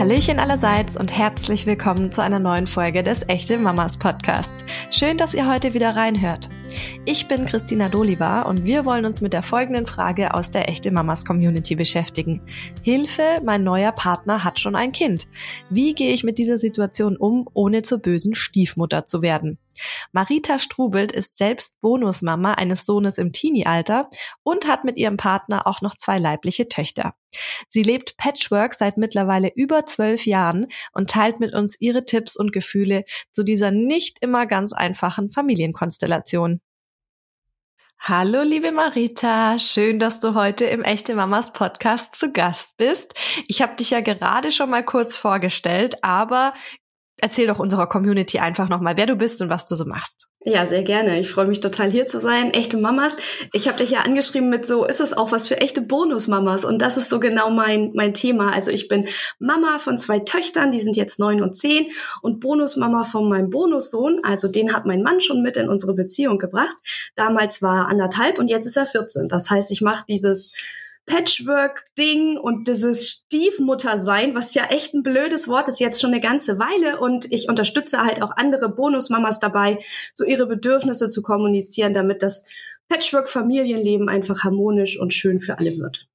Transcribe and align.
Hallöchen 0.00 0.38
allerseits 0.38 0.96
und 0.96 1.14
herzlich 1.14 1.66
willkommen 1.66 2.10
zu 2.10 2.22
einer 2.22 2.38
neuen 2.38 2.66
Folge 2.66 3.02
des 3.02 3.28
Echte 3.28 3.58
Mamas 3.58 3.98
Podcasts. 3.98 4.64
Schön, 4.90 5.18
dass 5.18 5.34
ihr 5.34 5.46
heute 5.46 5.74
wieder 5.74 5.94
reinhört. 5.94 6.48
Ich 7.04 7.28
bin 7.28 7.44
Christina 7.44 7.90
Doliva 7.90 8.42
und 8.42 8.64
wir 8.64 8.86
wollen 8.86 9.04
uns 9.04 9.20
mit 9.20 9.34
der 9.34 9.42
folgenden 9.42 9.84
Frage 9.84 10.32
aus 10.32 10.50
der 10.50 10.70
Echte 10.70 10.90
Mamas 10.90 11.26
Community 11.26 11.74
beschäftigen. 11.74 12.40
Hilfe, 12.82 13.42
mein 13.44 13.62
neuer 13.62 13.92
Partner 13.92 14.42
hat 14.42 14.58
schon 14.58 14.74
ein 14.74 14.92
Kind. 14.92 15.28
Wie 15.68 15.92
gehe 15.92 16.14
ich 16.14 16.24
mit 16.24 16.38
dieser 16.38 16.56
Situation 16.56 17.18
um, 17.18 17.46
ohne 17.52 17.82
zur 17.82 17.98
bösen 17.98 18.34
Stiefmutter 18.34 19.04
zu 19.04 19.20
werden? 19.20 19.58
Marita 20.12 20.58
Strubelt 20.58 21.12
ist 21.12 21.36
selbst 21.36 21.78
Bonusmama 21.82 22.54
eines 22.54 22.86
Sohnes 22.86 23.18
im 23.18 23.32
Teenie-Alter 23.34 24.08
und 24.44 24.66
hat 24.66 24.84
mit 24.84 24.96
ihrem 24.96 25.18
Partner 25.18 25.66
auch 25.66 25.82
noch 25.82 25.94
zwei 25.94 26.18
leibliche 26.18 26.68
Töchter. 26.70 27.12
Sie 27.68 27.82
lebt 27.82 28.16
Patchwork 28.16 28.74
seit 28.74 28.96
mittlerweile 28.96 29.52
über 29.54 29.86
zwölf 29.86 30.26
Jahren 30.26 30.66
und 30.92 31.10
teilt 31.10 31.40
mit 31.40 31.54
uns 31.54 31.80
ihre 31.80 32.04
Tipps 32.04 32.36
und 32.36 32.52
Gefühle 32.52 33.04
zu 33.32 33.42
dieser 33.42 33.70
nicht 33.70 34.18
immer 34.20 34.46
ganz 34.46 34.72
einfachen 34.72 35.30
Familienkonstellation. 35.30 36.60
Hallo, 38.02 38.40
liebe 38.42 38.72
Marita. 38.72 39.58
Schön, 39.58 39.98
dass 39.98 40.20
du 40.20 40.34
heute 40.34 40.64
im 40.64 40.80
Echte 40.80 41.14
Mamas 41.14 41.52
Podcast 41.52 42.14
zu 42.14 42.32
Gast 42.32 42.78
bist. 42.78 43.12
Ich 43.46 43.60
habe 43.60 43.76
dich 43.76 43.90
ja 43.90 44.00
gerade 44.00 44.52
schon 44.52 44.70
mal 44.70 44.82
kurz 44.82 45.18
vorgestellt, 45.18 46.02
aber 46.02 46.54
erzähl 47.18 47.46
doch 47.46 47.58
unserer 47.58 47.86
Community 47.86 48.38
einfach 48.38 48.70
nochmal, 48.70 48.96
wer 48.96 49.04
du 49.04 49.16
bist 49.16 49.42
und 49.42 49.50
was 49.50 49.66
du 49.66 49.74
so 49.74 49.84
machst. 49.84 50.29
Ja, 50.42 50.64
sehr 50.64 50.82
gerne. 50.82 51.20
Ich 51.20 51.30
freue 51.30 51.44
mich 51.46 51.60
total 51.60 51.90
hier 51.90 52.06
zu 52.06 52.18
sein. 52.18 52.54
Echte 52.54 52.78
Mamas. 52.78 53.14
Ich 53.52 53.68
habe 53.68 53.76
dich 53.76 53.90
ja 53.90 54.00
angeschrieben 54.00 54.48
mit 54.48 54.64
so, 54.64 54.86
ist 54.86 55.00
es 55.00 55.14
auch 55.14 55.32
was 55.32 55.46
für 55.46 55.60
echte 55.60 55.82
Bonusmamas? 55.82 56.64
Und 56.64 56.80
das 56.80 56.96
ist 56.96 57.10
so 57.10 57.20
genau 57.20 57.50
mein, 57.50 57.90
mein 57.94 58.14
Thema. 58.14 58.50
Also 58.50 58.70
ich 58.70 58.88
bin 58.88 59.08
Mama 59.38 59.78
von 59.78 59.98
zwei 59.98 60.20
Töchtern, 60.20 60.72
die 60.72 60.80
sind 60.80 60.96
jetzt 60.96 61.18
neun 61.18 61.42
und 61.42 61.56
zehn 61.56 61.88
und 62.22 62.40
Bonusmama 62.40 63.04
von 63.04 63.28
meinem 63.28 63.50
Bonussohn. 63.50 64.20
Also 64.22 64.48
den 64.48 64.72
hat 64.72 64.86
mein 64.86 65.02
Mann 65.02 65.20
schon 65.20 65.42
mit 65.42 65.58
in 65.58 65.68
unsere 65.68 65.92
Beziehung 65.92 66.38
gebracht. 66.38 66.76
Damals 67.16 67.60
war 67.60 67.88
anderthalb 67.88 68.38
und 68.38 68.48
jetzt 68.48 68.66
ist 68.66 68.78
er 68.78 68.86
14. 68.86 69.28
Das 69.28 69.50
heißt, 69.50 69.70
ich 69.70 69.82
mache 69.82 70.06
dieses 70.08 70.52
Patchwork-Ding 71.06 72.38
und 72.38 72.68
dieses 72.68 73.08
Stiefmutter-Sein, 73.08 74.34
was 74.34 74.54
ja 74.54 74.66
echt 74.66 74.94
ein 74.94 75.02
blödes 75.02 75.48
Wort 75.48 75.68
ist, 75.68 75.80
jetzt 75.80 76.00
schon 76.00 76.12
eine 76.12 76.20
ganze 76.20 76.58
Weile. 76.58 77.00
Und 77.00 77.30
ich 77.32 77.48
unterstütze 77.48 78.04
halt 78.04 78.22
auch 78.22 78.32
andere 78.36 78.68
Bonusmamas 78.68 79.40
dabei, 79.40 79.78
so 80.12 80.24
ihre 80.24 80.46
Bedürfnisse 80.46 81.08
zu 81.08 81.22
kommunizieren, 81.22 81.94
damit 81.94 82.22
das 82.22 82.44
Patchwork-Familienleben 82.88 84.08
einfach 84.08 84.44
harmonisch 84.44 84.98
und 84.98 85.14
schön 85.14 85.40
für 85.40 85.58
alle 85.58 85.78
wird. 85.78 86.09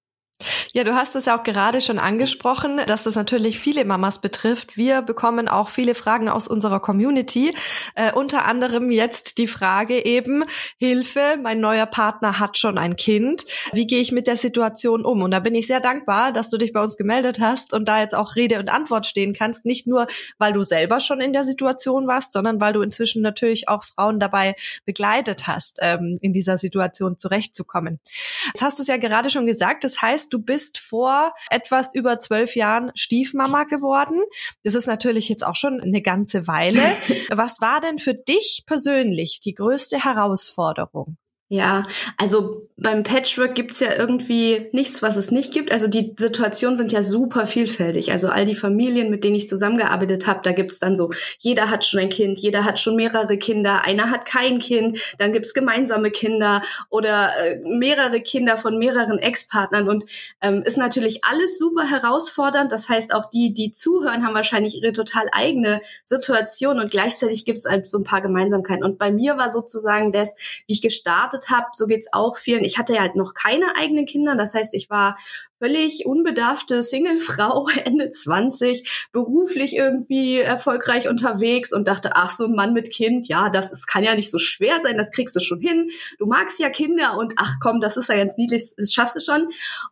Ja, 0.75 0.83
du 0.83 0.93
hast 0.93 1.15
es 1.15 1.25
ja 1.25 1.39
auch 1.39 1.43
gerade 1.43 1.79
schon 1.79 1.99
angesprochen, 1.99 2.81
dass 2.87 3.03
das 3.03 3.15
natürlich 3.15 3.57
viele 3.59 3.85
Mamas 3.85 4.19
betrifft. 4.19 4.75
Wir 4.75 5.01
bekommen 5.01 5.47
auch 5.47 5.69
viele 5.69 5.95
Fragen 5.95 6.27
aus 6.27 6.49
unserer 6.49 6.81
Community. 6.81 7.55
Äh, 7.95 8.11
unter 8.11 8.43
anderem 8.43 8.91
jetzt 8.91 9.37
die 9.37 9.47
Frage 9.47 10.03
eben, 10.03 10.43
Hilfe, 10.77 11.37
mein 11.41 11.61
neuer 11.61 11.85
Partner 11.85 12.39
hat 12.39 12.57
schon 12.57 12.77
ein 12.77 12.97
Kind. 12.97 13.45
Wie 13.71 13.87
gehe 13.87 14.01
ich 14.01 14.11
mit 14.11 14.27
der 14.27 14.35
Situation 14.35 15.05
um? 15.05 15.21
Und 15.21 15.31
da 15.31 15.39
bin 15.39 15.55
ich 15.55 15.67
sehr 15.67 15.79
dankbar, 15.79 16.33
dass 16.33 16.49
du 16.49 16.57
dich 16.57 16.73
bei 16.73 16.81
uns 16.83 16.97
gemeldet 16.97 17.39
hast 17.39 17.71
und 17.71 17.87
da 17.87 18.01
jetzt 18.01 18.13
auch 18.13 18.35
Rede 18.35 18.59
und 18.59 18.67
Antwort 18.67 19.05
stehen 19.05 19.33
kannst. 19.33 19.65
Nicht 19.65 19.87
nur, 19.87 20.07
weil 20.39 20.51
du 20.51 20.63
selber 20.63 20.99
schon 20.99 21.21
in 21.21 21.31
der 21.31 21.45
Situation 21.45 22.05
warst, 22.05 22.33
sondern 22.33 22.59
weil 22.59 22.73
du 22.73 22.81
inzwischen 22.81 23.21
natürlich 23.21 23.69
auch 23.69 23.85
Frauen 23.85 24.19
dabei 24.19 24.57
begleitet 24.83 25.47
hast, 25.47 25.79
ähm, 25.81 26.17
in 26.21 26.33
dieser 26.33 26.57
Situation 26.57 27.17
zurechtzukommen. 27.17 28.01
Jetzt 28.47 28.61
hast 28.61 28.79
du 28.79 28.81
es 28.81 28.89
ja 28.89 28.97
gerade 28.97 29.29
schon 29.29 29.45
gesagt. 29.45 29.85
Das 29.85 30.01
heißt, 30.01 30.24
du 30.33 30.39
bist 30.39 30.65
bist 30.65 30.77
vor 30.79 31.33
etwas 31.49 31.93
über 31.93 32.17
zwölf 32.19 32.55
Jahren 32.55 32.91
Stiefmama 32.95 33.65
geworden. 33.65 34.21
Das 34.63 34.73
ist 34.73 34.87
natürlich 34.87 35.29
jetzt 35.29 35.45
auch 35.45 35.55
schon 35.55 35.81
eine 35.81 36.01
ganze 36.01 36.47
Weile. 36.47 36.79
Was 37.29 37.61
war 37.61 37.81
denn 37.81 37.99
für 37.99 38.13
dich 38.13 38.63
persönlich 38.65 39.39
die 39.41 39.53
größte 39.53 40.03
Herausforderung? 40.03 41.17
Ja, 41.47 41.85
also 42.17 42.65
beim 42.75 43.03
Patchwork 43.03 43.53
gibt's 43.53 43.79
ja 43.79 43.93
irgendwie 43.95 44.67
nichts, 44.73 45.03
was 45.03 45.15
es 45.15 45.29
nicht 45.29 45.53
gibt. 45.53 45.71
Also 45.71 45.87
die 45.87 46.13
Situationen 46.17 46.75
sind 46.75 46.91
ja 46.91 47.03
super 47.03 47.45
vielfältig. 47.45 48.11
Also 48.11 48.29
all 48.29 48.45
die 48.45 48.55
Familien, 48.55 49.11
mit 49.11 49.23
denen 49.23 49.35
ich 49.35 49.47
zusammengearbeitet 49.47 50.25
habe, 50.25 50.41
da 50.43 50.51
gibt's 50.51 50.79
dann 50.79 50.95
so, 50.97 51.11
jeder 51.37 51.69
hat 51.69 51.85
schon 51.85 51.99
ein 51.99 52.09
Kind, 52.09 52.39
jeder 52.39 52.65
hat 52.65 52.79
schon 52.79 52.95
mehrere 52.95 53.37
Kinder, 53.37 53.83
einer 53.85 54.09
hat 54.09 54.25
kein 54.25 54.57
Kind, 54.57 54.99
dann 55.19 55.31
gibt's 55.33 55.53
gemeinsame 55.53 56.09
Kinder 56.09 56.63
oder 56.89 57.29
äh, 57.37 57.59
mehrere 57.63 58.19
Kinder 58.21 58.57
von 58.57 58.79
mehreren 58.79 59.19
Ex-Partnern. 59.19 59.87
Und 59.87 60.05
ähm, 60.41 60.63
ist 60.65 60.77
natürlich 60.77 61.23
alles 61.23 61.59
super 61.59 61.87
herausfordernd. 61.87 62.71
Das 62.71 62.89
heißt, 62.89 63.13
auch 63.13 63.29
die, 63.29 63.53
die 63.53 63.71
zuhören, 63.71 64.25
haben 64.25 64.33
wahrscheinlich 64.33 64.75
ihre 64.75 64.93
total 64.93 65.27
eigene 65.31 65.79
Situation 66.03 66.79
und 66.79 66.91
gleichzeitig 66.91 67.45
gibt's 67.45 67.69
halt 67.69 67.87
so 67.87 67.99
ein 67.99 68.03
paar 68.03 68.21
Gemeinsamkeiten. 68.21 68.83
Und 68.83 68.97
bei 68.97 69.11
mir 69.11 69.37
war 69.37 69.51
sozusagen 69.51 70.11
das, 70.11 70.35
wie 70.67 70.73
ich 70.73 70.81
gestartet 70.81 71.34
gestartet 71.35 71.49
habe, 71.49 71.67
so 71.73 71.87
geht's 71.87 72.07
auch 72.11 72.37
vielen. 72.37 72.63
Ich 72.63 72.77
hatte 72.77 72.95
ja 72.95 73.01
halt 73.01 73.15
noch 73.15 73.33
keine 73.33 73.75
eigenen 73.75 74.05
Kinder, 74.05 74.35
das 74.35 74.53
heißt, 74.53 74.73
ich 74.73 74.89
war 74.89 75.17
völlig 75.59 76.05
unbedarfte 76.05 76.83
Singlefrau, 76.83 77.67
Ende 77.85 78.09
20, 78.09 79.07
beruflich 79.11 79.75
irgendwie 79.75 80.39
erfolgreich 80.39 81.07
unterwegs 81.07 81.71
und 81.71 81.87
dachte, 81.87 82.11
ach 82.15 82.29
so 82.29 82.45
ein 82.45 82.55
Mann 82.55 82.73
mit 82.73 82.91
Kind, 82.91 83.27
ja, 83.27 83.49
das 83.49 83.71
ist, 83.71 83.87
kann 83.87 84.03
ja 84.03 84.15
nicht 84.15 84.31
so 84.31 84.39
schwer 84.39 84.81
sein, 84.81 84.97
das 84.97 85.11
kriegst 85.11 85.35
du 85.35 85.39
schon 85.39 85.61
hin. 85.61 85.89
Du 86.19 86.25
magst 86.25 86.59
ja 86.59 86.69
Kinder 86.69 87.17
und 87.17 87.33
ach 87.37 87.55
komm, 87.61 87.79
das 87.79 87.97
ist 87.97 88.09
ja 88.09 88.15
ganz 88.15 88.37
niedlich, 88.37 88.73
das 88.77 88.93
schaffst 88.93 89.15
du 89.15 89.19
schon. 89.19 89.47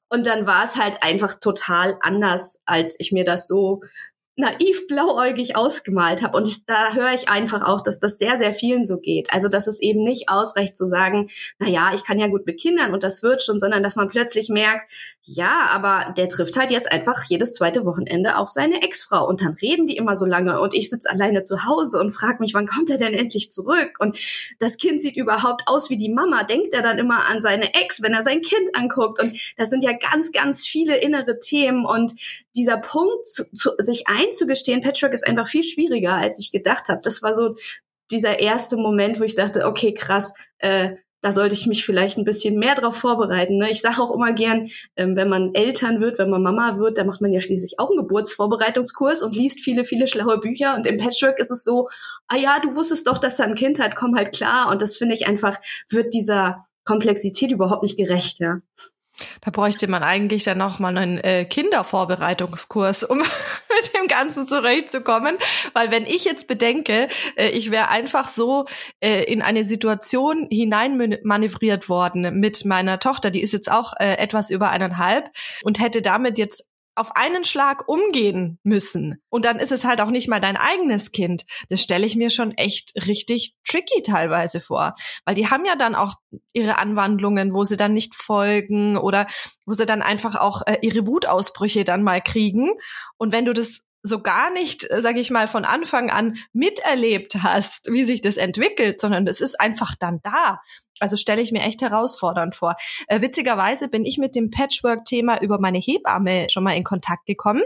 Und 0.09 0.27
dann 0.27 0.45
war 0.45 0.63
es 0.63 0.75
halt 0.75 1.01
einfach 1.01 1.33
total 1.39 1.97
anders, 2.01 2.59
als 2.65 2.99
ich 2.99 3.11
mir 3.11 3.23
das 3.23 3.47
so 3.47 3.81
naiv 4.35 4.87
blauäugig 4.87 5.55
ausgemalt 5.55 6.23
habe. 6.23 6.37
Und 6.37 6.47
ich, 6.47 6.65
da 6.65 6.93
höre 6.93 7.13
ich 7.13 7.29
einfach 7.29 7.61
auch, 7.61 7.81
dass 7.81 7.99
das 7.99 8.17
sehr, 8.17 8.37
sehr 8.37 8.53
vielen 8.53 8.83
so 8.83 8.97
geht. 8.97 9.31
Also, 9.31 9.47
dass 9.47 9.67
es 9.67 9.81
eben 9.81 10.03
nicht 10.03 10.29
ausreicht 10.29 10.75
zu 10.75 10.87
sagen, 10.87 11.29
na 11.59 11.67
ja, 11.67 11.91
ich 11.93 12.03
kann 12.03 12.19
ja 12.19 12.27
gut 12.27 12.45
mit 12.45 12.59
Kindern 12.59 12.93
und 12.93 13.03
das 13.03 13.21
wird 13.23 13.43
schon, 13.43 13.59
sondern 13.59 13.83
dass 13.83 13.95
man 13.95 14.09
plötzlich 14.09 14.49
merkt, 14.49 14.91
ja, 15.25 15.67
aber 15.71 16.13
der 16.17 16.27
trifft 16.27 16.57
halt 16.57 16.69
jetzt 16.69 16.91
einfach 16.91 17.23
jedes 17.29 17.53
zweite 17.53 17.85
Wochenende 17.85 18.37
auch 18.37 18.49
seine 18.49 18.81
Ex-Frau 18.81 19.25
und 19.25 19.41
dann 19.41 19.53
reden 19.53 19.87
die 19.87 19.95
immer 19.95 20.17
so 20.17 20.25
lange 20.25 20.59
und 20.59 20.73
ich 20.73 20.89
sitze 20.89 21.09
alleine 21.09 21.43
zu 21.43 21.63
Hause 21.63 21.99
und 21.99 22.11
frage 22.11 22.39
mich, 22.39 22.53
wann 22.53 22.67
kommt 22.67 22.89
er 22.89 22.97
denn 22.97 23.13
endlich 23.13 23.49
zurück? 23.49 23.95
Und 23.99 24.17
das 24.59 24.75
Kind 24.75 25.01
sieht 25.01 25.15
überhaupt 25.15 25.63
aus 25.65 25.89
wie 25.89 25.95
die 25.95 26.09
Mama. 26.09 26.43
Denkt 26.43 26.73
er 26.73 26.81
dann 26.81 26.97
immer 26.97 27.29
an 27.29 27.39
seine 27.39 27.73
Ex, 27.73 28.01
wenn 28.01 28.13
er 28.13 28.23
sein 28.23 28.41
Kind 28.41 28.75
anguckt? 28.75 29.23
Und 29.23 29.39
das 29.55 29.69
sind 29.69 29.81
ja 29.81 29.93
ganz, 29.93 30.33
ganz 30.33 30.67
viele 30.67 30.97
innere 30.97 31.39
Themen 31.39 31.85
und 31.85 32.11
dieser 32.53 32.77
Punkt, 32.77 33.25
zu, 33.25 33.49
zu, 33.53 33.71
sich 33.77 34.07
einzugestehen, 34.07 34.81
Patchwork 34.81 35.13
ist 35.13 35.25
einfach 35.25 35.47
viel 35.47 35.63
schwieriger, 35.63 36.15
als 36.15 36.37
ich 36.37 36.51
gedacht 36.51 36.89
habe. 36.89 36.99
Das 37.01 37.23
war 37.23 37.33
so 37.33 37.55
dieser 38.11 38.39
erste 38.39 38.75
Moment, 38.75 39.21
wo 39.21 39.23
ich 39.23 39.35
dachte, 39.35 39.65
okay, 39.65 39.93
krass, 39.93 40.33
äh, 40.59 40.97
da 41.23 41.31
sollte 41.31 41.55
ich 41.55 41.67
mich 41.67 41.85
vielleicht 41.85 42.17
ein 42.17 42.25
bisschen 42.25 42.59
mehr 42.59 42.75
darauf 42.75 42.97
vorbereiten. 42.97 43.57
Ne? 43.57 43.71
Ich 43.71 43.79
sage 43.79 44.01
auch 44.01 44.13
immer 44.13 44.33
gern, 44.33 44.69
ähm, 44.97 45.15
wenn 45.15 45.29
man 45.29 45.55
Eltern 45.55 46.01
wird, 46.01 46.19
wenn 46.19 46.29
man 46.29 46.43
Mama 46.43 46.77
wird, 46.77 46.97
dann 46.97 47.07
macht 47.07 47.21
man 47.21 47.31
ja 47.31 47.39
schließlich 47.39 47.79
auch 47.79 47.89
einen 47.89 47.99
Geburtsvorbereitungskurs 47.99 49.23
und 49.23 49.33
liest 49.33 49.61
viele, 49.61 49.85
viele 49.85 50.09
schlaue 50.09 50.39
Bücher. 50.39 50.75
Und 50.75 50.85
im 50.85 50.97
Patchwork 50.97 51.39
ist 51.39 51.49
es 51.49 51.63
so, 51.63 51.87
ah 52.27 52.35
ja, 52.35 52.59
du 52.59 52.75
wusstest 52.75 53.07
doch, 53.07 53.17
dass 53.17 53.39
er 53.39 53.45
ein 53.45 53.55
Kind 53.55 53.79
hat, 53.79 53.95
komm 53.95 54.17
halt 54.17 54.35
klar. 54.35 54.69
Und 54.69 54.81
das 54.81 54.97
finde 54.97 55.15
ich 55.15 55.25
einfach, 55.25 55.57
wird 55.89 56.13
dieser 56.13 56.65
Komplexität 56.83 57.53
überhaupt 57.53 57.83
nicht 57.83 57.97
gerecht, 57.97 58.39
ja. 58.39 58.59
Da 59.41 59.51
bräuchte 59.51 59.87
man 59.87 60.03
eigentlich 60.03 60.43
dann 60.43 60.57
noch 60.57 60.79
mal 60.79 60.97
einen 60.97 61.17
äh, 61.19 61.45
Kindervorbereitungskurs, 61.45 63.03
um 63.03 63.17
mit 63.19 63.93
dem 63.95 64.07
Ganzen 64.07 64.47
zurechtzukommen. 64.47 65.37
Weil 65.73 65.91
wenn 65.91 66.05
ich 66.05 66.25
jetzt 66.25 66.47
bedenke, 66.47 67.07
äh, 67.35 67.49
ich 67.49 67.71
wäre 67.71 67.89
einfach 67.89 68.27
so 68.27 68.65
äh, 68.99 69.23
in 69.23 69.41
eine 69.41 69.63
Situation 69.63 70.47
hineinmanövriert 70.49 71.89
worden 71.89 72.39
mit 72.39 72.65
meiner 72.65 72.99
Tochter, 72.99 73.31
die 73.31 73.41
ist 73.41 73.53
jetzt 73.53 73.71
auch 73.71 73.93
äh, 73.99 74.17
etwas 74.17 74.49
über 74.49 74.69
eineinhalb 74.69 75.29
und 75.63 75.79
hätte 75.79 76.01
damit 76.01 76.37
jetzt 76.37 76.72
auf 76.95 77.15
einen 77.15 77.43
Schlag 77.43 77.87
umgehen 77.87 78.59
müssen. 78.63 79.21
Und 79.29 79.45
dann 79.45 79.59
ist 79.59 79.71
es 79.71 79.85
halt 79.85 80.01
auch 80.01 80.09
nicht 80.09 80.27
mal 80.27 80.39
dein 80.39 80.57
eigenes 80.57 81.11
Kind. 81.11 81.45
Das 81.69 81.81
stelle 81.81 82.05
ich 82.05 82.15
mir 82.15 82.29
schon 82.29 82.51
echt 82.51 82.93
richtig 83.07 83.55
tricky 83.67 84.01
teilweise 84.03 84.59
vor. 84.59 84.95
Weil 85.25 85.35
die 85.35 85.49
haben 85.49 85.65
ja 85.65 85.75
dann 85.75 85.95
auch 85.95 86.15
ihre 86.53 86.77
Anwandlungen, 86.77 87.53
wo 87.53 87.65
sie 87.65 87.77
dann 87.77 87.93
nicht 87.93 88.15
folgen 88.15 88.97
oder 88.97 89.27
wo 89.65 89.73
sie 89.73 89.85
dann 89.85 90.01
einfach 90.01 90.35
auch 90.35 90.61
äh, 90.65 90.77
ihre 90.81 91.07
Wutausbrüche 91.07 91.83
dann 91.83 92.03
mal 92.03 92.21
kriegen. 92.21 92.71
Und 93.17 93.31
wenn 93.31 93.45
du 93.45 93.53
das 93.53 93.81
so 94.03 94.21
gar 94.21 94.51
nicht, 94.51 94.89
äh, 94.91 95.01
sage 95.01 95.19
ich 95.19 95.31
mal, 95.31 95.47
von 95.47 95.65
Anfang 95.65 96.11
an 96.11 96.37
miterlebt 96.51 97.35
hast, 97.41 97.91
wie 97.91 98.03
sich 98.03 98.21
das 98.21 98.37
entwickelt, 98.37 98.99
sondern 98.99 99.25
es 99.27 99.41
ist 99.41 99.59
einfach 99.59 99.95
dann 99.97 100.19
da. 100.23 100.61
Also 100.99 101.17
stelle 101.17 101.41
ich 101.41 101.51
mir 101.51 101.63
echt 101.63 101.81
herausfordernd 101.81 102.55
vor. 102.55 102.75
Äh, 103.07 103.21
witzigerweise 103.21 103.87
bin 103.87 104.05
ich 104.05 104.17
mit 104.17 104.35
dem 104.35 104.51
Patchwork-Thema 104.51 105.41
über 105.41 105.59
meine 105.59 105.79
Hebamme 105.79 106.47
schon 106.51 106.63
mal 106.63 106.75
in 106.75 106.83
Kontakt 106.83 107.25
gekommen 107.25 107.63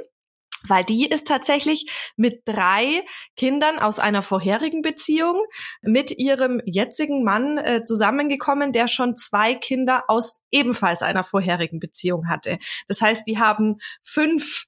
weil 0.67 0.83
die 0.83 1.05
ist 1.05 1.27
tatsächlich 1.27 2.13
mit 2.15 2.41
drei 2.45 3.01
Kindern 3.35 3.79
aus 3.79 3.99
einer 3.99 4.21
vorherigen 4.21 4.81
Beziehung 4.81 5.39
mit 5.81 6.17
ihrem 6.17 6.61
jetzigen 6.65 7.23
Mann 7.23 7.57
äh, 7.57 7.83
zusammengekommen, 7.83 8.71
der 8.71 8.87
schon 8.87 9.15
zwei 9.15 9.55
Kinder 9.55 10.03
aus 10.07 10.41
ebenfalls 10.51 11.03
einer 11.03 11.23
vorherigen 11.23 11.79
Beziehung 11.79 12.27
hatte. 12.27 12.57
Das 12.87 13.01
heißt, 13.01 13.27
die 13.27 13.39
haben 13.39 13.77
fünf 14.01 14.65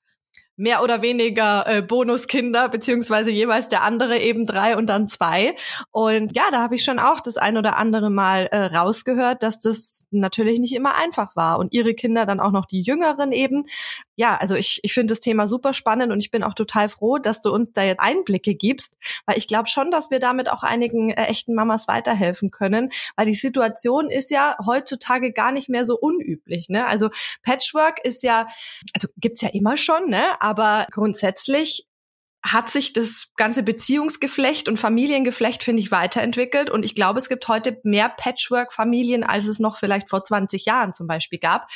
mehr 0.60 0.84
oder 0.84 1.02
weniger 1.02 1.66
äh, 1.68 1.82
Bonuskinder, 1.82 2.68
beziehungsweise 2.68 3.32
jeweils 3.32 3.70
der 3.70 3.82
andere 3.84 4.20
eben 4.20 4.46
drei 4.46 4.76
und 4.76 4.88
dann 4.88 5.08
zwei. 5.08 5.56
Und 5.92 6.36
ja, 6.36 6.44
da 6.52 6.62
habe 6.62 6.76
ich 6.76 6.84
schon 6.84 7.00
auch 7.00 7.22
das 7.22 7.38
ein 7.38 7.58
oder 7.58 7.78
andere 7.78 8.10
Mal 8.10 8.48
äh, 8.52 8.66
rausgehört, 8.66 9.42
dass 9.42 9.60
das 9.60 10.06
natürlich 10.12 10.60
nicht 10.60 10.76
immer 10.76 10.96
einfach 10.96 11.36
war. 11.38 11.60
Und 11.60 11.74
ihre 11.74 11.94
Kinder 11.94 12.26
dann 12.26 12.42
auch 12.42 12.52
noch 12.52 12.66
die 12.66 12.82
Jüngeren 12.82 13.32
eben. 13.32 13.64
Ja, 14.20 14.36
also 14.36 14.56
ich, 14.56 14.82
ich 14.84 14.94
finde 14.94 15.14
das 15.14 15.22
Thema 15.22 15.48
super 15.48 15.74
spannend 15.74 16.12
und 16.12 16.20
ich 16.20 16.30
bin 16.30 16.44
auch 16.44 16.54
total 16.54 16.90
froh, 16.90 17.20
dass 17.20 17.40
du 17.40 17.54
uns 17.54 17.72
da 17.72 17.84
jetzt 17.84 18.02
Einblicke 18.02 18.54
gibst, 18.54 18.98
weil 19.26 19.38
ich 19.38 19.48
glaube 19.48 19.70
schon, 19.70 19.92
dass 19.92 20.12
wir 20.12 20.20
damit 20.20 20.52
auch 20.52 20.62
einigen 20.62 21.10
äh, 21.12 21.28
echten 21.28 21.56
Mamas 21.56 21.88
weiterhelfen 21.88 22.52
können, 22.52 22.92
weil 23.16 23.28
die 23.28 23.34
Situation 23.34 24.10
ist 24.10 24.30
ja 24.30 24.58
heutzutage 24.66 25.32
gar 25.32 25.54
nicht 25.54 25.70
mehr 25.70 25.86
so 25.86 25.98
unüblich. 25.98 26.68
Ne? 26.68 26.86
Also 26.86 27.12
Patchwork 27.44 28.06
ist 28.06 28.22
ja, 28.22 28.48
also 28.94 29.08
gibt's 29.16 29.40
ja 29.40 29.52
immer 29.54 29.78
schon, 29.78 30.10
ne? 30.10 30.42
aber 30.42 30.86
grundsätzlich 30.92 31.88
hat 32.44 32.70
sich 32.70 32.92
das 32.92 33.32
ganze 33.38 33.64
Beziehungsgeflecht 33.64 34.68
und 34.68 34.76
Familiengeflecht, 34.76 35.64
finde 35.64 35.82
ich, 35.82 35.92
weiterentwickelt. 35.92 36.70
Und 36.70 36.84
ich 36.84 36.94
glaube, 36.94 37.20
es 37.20 37.30
gibt 37.30 37.48
heute 37.48 37.80
mehr 37.84 38.10
Patchwork-Familien, 38.10 39.24
als 39.24 39.48
es 39.48 39.60
noch 39.60 39.78
vielleicht 39.78 40.10
vor 40.10 40.22
20 40.22 40.66
Jahren 40.66 40.94
zum 40.94 41.08
Beispiel 41.08 41.40
gab. 41.40 41.68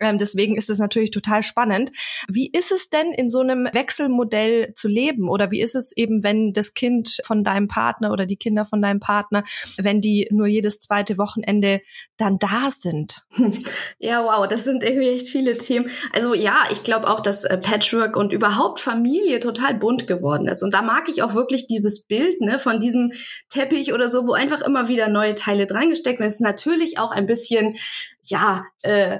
Ähm, 0.00 0.18
deswegen 0.18 0.56
ist 0.56 0.70
es 0.70 0.78
natürlich 0.78 1.10
total 1.10 1.42
spannend. 1.42 1.92
Wie 2.28 2.50
ist 2.50 2.72
es 2.72 2.88
denn 2.88 3.12
in 3.12 3.28
so 3.28 3.40
einem 3.40 3.68
Wechselmodell 3.72 4.72
zu 4.74 4.88
leben? 4.88 5.28
Oder 5.28 5.50
wie 5.50 5.60
ist 5.60 5.74
es 5.74 5.96
eben, 5.96 6.24
wenn 6.24 6.52
das 6.52 6.74
Kind 6.74 7.20
von 7.24 7.44
deinem 7.44 7.68
Partner 7.68 8.10
oder 8.10 8.26
die 8.26 8.36
Kinder 8.36 8.64
von 8.64 8.80
deinem 8.80 9.00
Partner, 9.00 9.44
wenn 9.78 10.00
die 10.00 10.26
nur 10.30 10.46
jedes 10.46 10.80
zweite 10.80 11.18
Wochenende 11.18 11.80
dann 12.16 12.38
da 12.38 12.70
sind? 12.70 13.24
Ja, 13.98 14.24
wow, 14.24 14.46
das 14.48 14.64
sind 14.64 14.82
irgendwie 14.82 15.08
echt 15.08 15.28
viele 15.28 15.58
Themen. 15.58 15.90
Also 16.12 16.34
ja, 16.34 16.64
ich 16.70 16.82
glaube 16.82 17.08
auch, 17.08 17.20
dass 17.20 17.44
äh, 17.44 17.58
Patchwork 17.58 18.16
und 18.16 18.32
überhaupt 18.32 18.80
Familie 18.80 19.40
total 19.40 19.74
bunt 19.74 20.06
geworden 20.06 20.48
ist. 20.48 20.62
Und 20.62 20.72
da 20.72 20.80
mag 20.80 21.08
ich 21.08 21.22
auch 21.22 21.34
wirklich 21.34 21.66
dieses 21.66 22.04
Bild 22.04 22.40
ne, 22.40 22.58
von 22.58 22.80
diesem 22.80 23.12
Teppich 23.48 23.92
oder 23.92 24.08
so, 24.08 24.26
wo 24.26 24.32
einfach 24.32 24.62
immer 24.62 24.88
wieder 24.88 25.08
neue 25.08 25.34
Teile 25.34 25.66
dran 25.66 25.90
gesteckt 25.90 26.18
werden. 26.18 26.28
Es 26.28 26.36
ist 26.36 26.40
natürlich 26.40 26.98
auch 26.98 27.10
ein 27.10 27.26
bisschen 27.26 27.76
ja, 28.24 28.64
äh, 28.82 29.18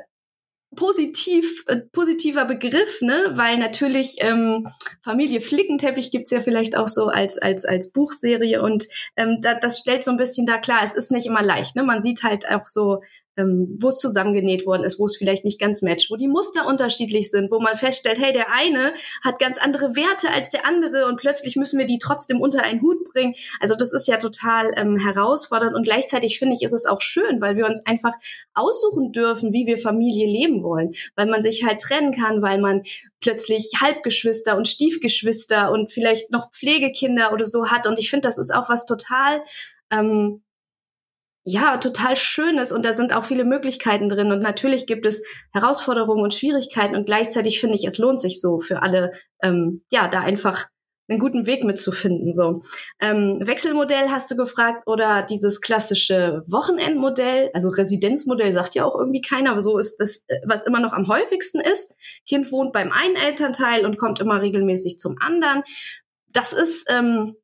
positiv 0.76 1.64
äh, 1.66 1.78
positiver 1.78 2.44
Begriff, 2.44 3.00
ne? 3.00 3.32
Weil 3.34 3.58
natürlich 3.58 4.16
ähm, 4.20 4.68
Familie 5.02 5.40
Flickenteppich 5.40 6.10
gibt's 6.10 6.30
ja 6.30 6.40
vielleicht 6.40 6.76
auch 6.76 6.88
so 6.88 7.08
als 7.08 7.38
als 7.38 7.64
als 7.64 7.92
Buchserie 7.92 8.62
und 8.62 8.86
ähm, 9.16 9.38
da, 9.40 9.58
das 9.58 9.78
stellt 9.78 10.04
so 10.04 10.12
ein 10.12 10.16
bisschen 10.16 10.46
da 10.46 10.58
klar, 10.58 10.80
es 10.82 10.94
ist 10.94 11.10
nicht 11.10 11.26
immer 11.26 11.42
leicht, 11.42 11.74
ne? 11.76 11.82
Man 11.82 12.02
sieht 12.02 12.22
halt 12.22 12.48
auch 12.48 12.66
so 12.66 13.02
ähm, 13.40 13.76
wo 13.80 13.88
es 13.88 13.98
zusammengenäht 13.98 14.66
worden 14.66 14.84
ist, 14.84 14.98
wo 14.98 15.06
es 15.06 15.16
vielleicht 15.16 15.44
nicht 15.44 15.60
ganz 15.60 15.82
matcht, 15.82 16.10
wo 16.10 16.16
die 16.16 16.28
Muster 16.28 16.66
unterschiedlich 16.66 17.30
sind, 17.30 17.50
wo 17.50 17.60
man 17.60 17.76
feststellt, 17.76 18.18
hey, 18.18 18.32
der 18.32 18.52
eine 18.52 18.92
hat 19.24 19.38
ganz 19.38 19.58
andere 19.58 19.96
Werte 19.96 20.30
als 20.34 20.50
der 20.50 20.66
andere 20.66 21.06
und 21.06 21.16
plötzlich 21.16 21.56
müssen 21.56 21.78
wir 21.78 21.86
die 21.86 21.98
trotzdem 21.98 22.40
unter 22.40 22.62
einen 22.62 22.82
Hut 22.82 23.04
bringen. 23.12 23.34
Also 23.60 23.74
das 23.74 23.92
ist 23.92 24.08
ja 24.08 24.18
total 24.18 24.72
ähm, 24.76 24.96
herausfordernd 24.96 25.74
und 25.74 25.84
gleichzeitig 25.84 26.38
finde 26.38 26.54
ich, 26.56 26.62
ist 26.62 26.72
es 26.72 26.86
auch 26.86 27.00
schön, 27.00 27.40
weil 27.40 27.56
wir 27.56 27.66
uns 27.66 27.84
einfach 27.86 28.12
aussuchen 28.54 29.12
dürfen, 29.12 29.52
wie 29.52 29.66
wir 29.66 29.78
Familie 29.78 30.26
leben 30.26 30.62
wollen, 30.62 30.92
weil 31.16 31.26
man 31.26 31.42
sich 31.42 31.64
halt 31.64 31.80
trennen 31.80 32.12
kann, 32.12 32.42
weil 32.42 32.60
man 32.60 32.82
plötzlich 33.20 33.72
Halbgeschwister 33.80 34.56
und 34.56 34.68
Stiefgeschwister 34.68 35.70
und 35.70 35.92
vielleicht 35.92 36.30
noch 36.30 36.50
Pflegekinder 36.52 37.32
oder 37.32 37.44
so 37.44 37.66
hat 37.70 37.86
und 37.86 37.98
ich 37.98 38.10
finde, 38.10 38.28
das 38.28 38.38
ist 38.38 38.54
auch 38.54 38.68
was 38.68 38.86
total 38.86 39.42
ähm, 39.90 40.42
ja, 41.44 41.78
total 41.78 42.16
schönes 42.16 42.70
und 42.70 42.84
da 42.84 42.94
sind 42.94 43.14
auch 43.14 43.24
viele 43.24 43.44
Möglichkeiten 43.44 44.08
drin 44.08 44.30
und 44.30 44.40
natürlich 44.40 44.86
gibt 44.86 45.06
es 45.06 45.22
Herausforderungen 45.52 46.22
und 46.22 46.34
Schwierigkeiten 46.34 46.94
und 46.94 47.06
gleichzeitig 47.06 47.60
finde 47.60 47.76
ich, 47.76 47.86
es 47.86 47.98
lohnt 47.98 48.20
sich 48.20 48.40
so 48.40 48.60
für 48.60 48.82
alle, 48.82 49.12
ähm, 49.42 49.82
ja, 49.90 50.06
da 50.08 50.20
einfach 50.20 50.68
einen 51.10 51.18
guten 51.18 51.46
Weg 51.46 51.64
mitzufinden. 51.64 52.32
So 52.32 52.62
ähm, 53.00 53.38
Wechselmodell 53.40 54.10
hast 54.10 54.30
du 54.30 54.36
gefragt 54.36 54.84
oder 54.86 55.22
dieses 55.22 55.60
klassische 55.60 56.44
Wochenendmodell, 56.46 57.50
also 57.52 57.68
Residenzmodell 57.70 58.52
sagt 58.52 58.74
ja 58.74 58.84
auch 58.84 58.96
irgendwie 58.96 59.20
keiner, 59.20 59.52
aber 59.52 59.62
so 59.62 59.78
ist 59.78 59.96
das, 59.98 60.24
äh, 60.28 60.36
was 60.44 60.66
immer 60.66 60.80
noch 60.80 60.92
am 60.92 61.08
häufigsten 61.08 61.60
ist. 61.60 61.96
Kind 62.28 62.52
wohnt 62.52 62.72
beim 62.72 62.92
einen 62.92 63.16
Elternteil 63.16 63.84
und 63.84 63.98
kommt 63.98 64.20
immer 64.20 64.40
regelmäßig 64.40 64.98
zum 64.98 65.16
anderen. 65.20 65.62
Das 66.28 66.52
ist 66.52 66.88
ähm, 66.90 67.34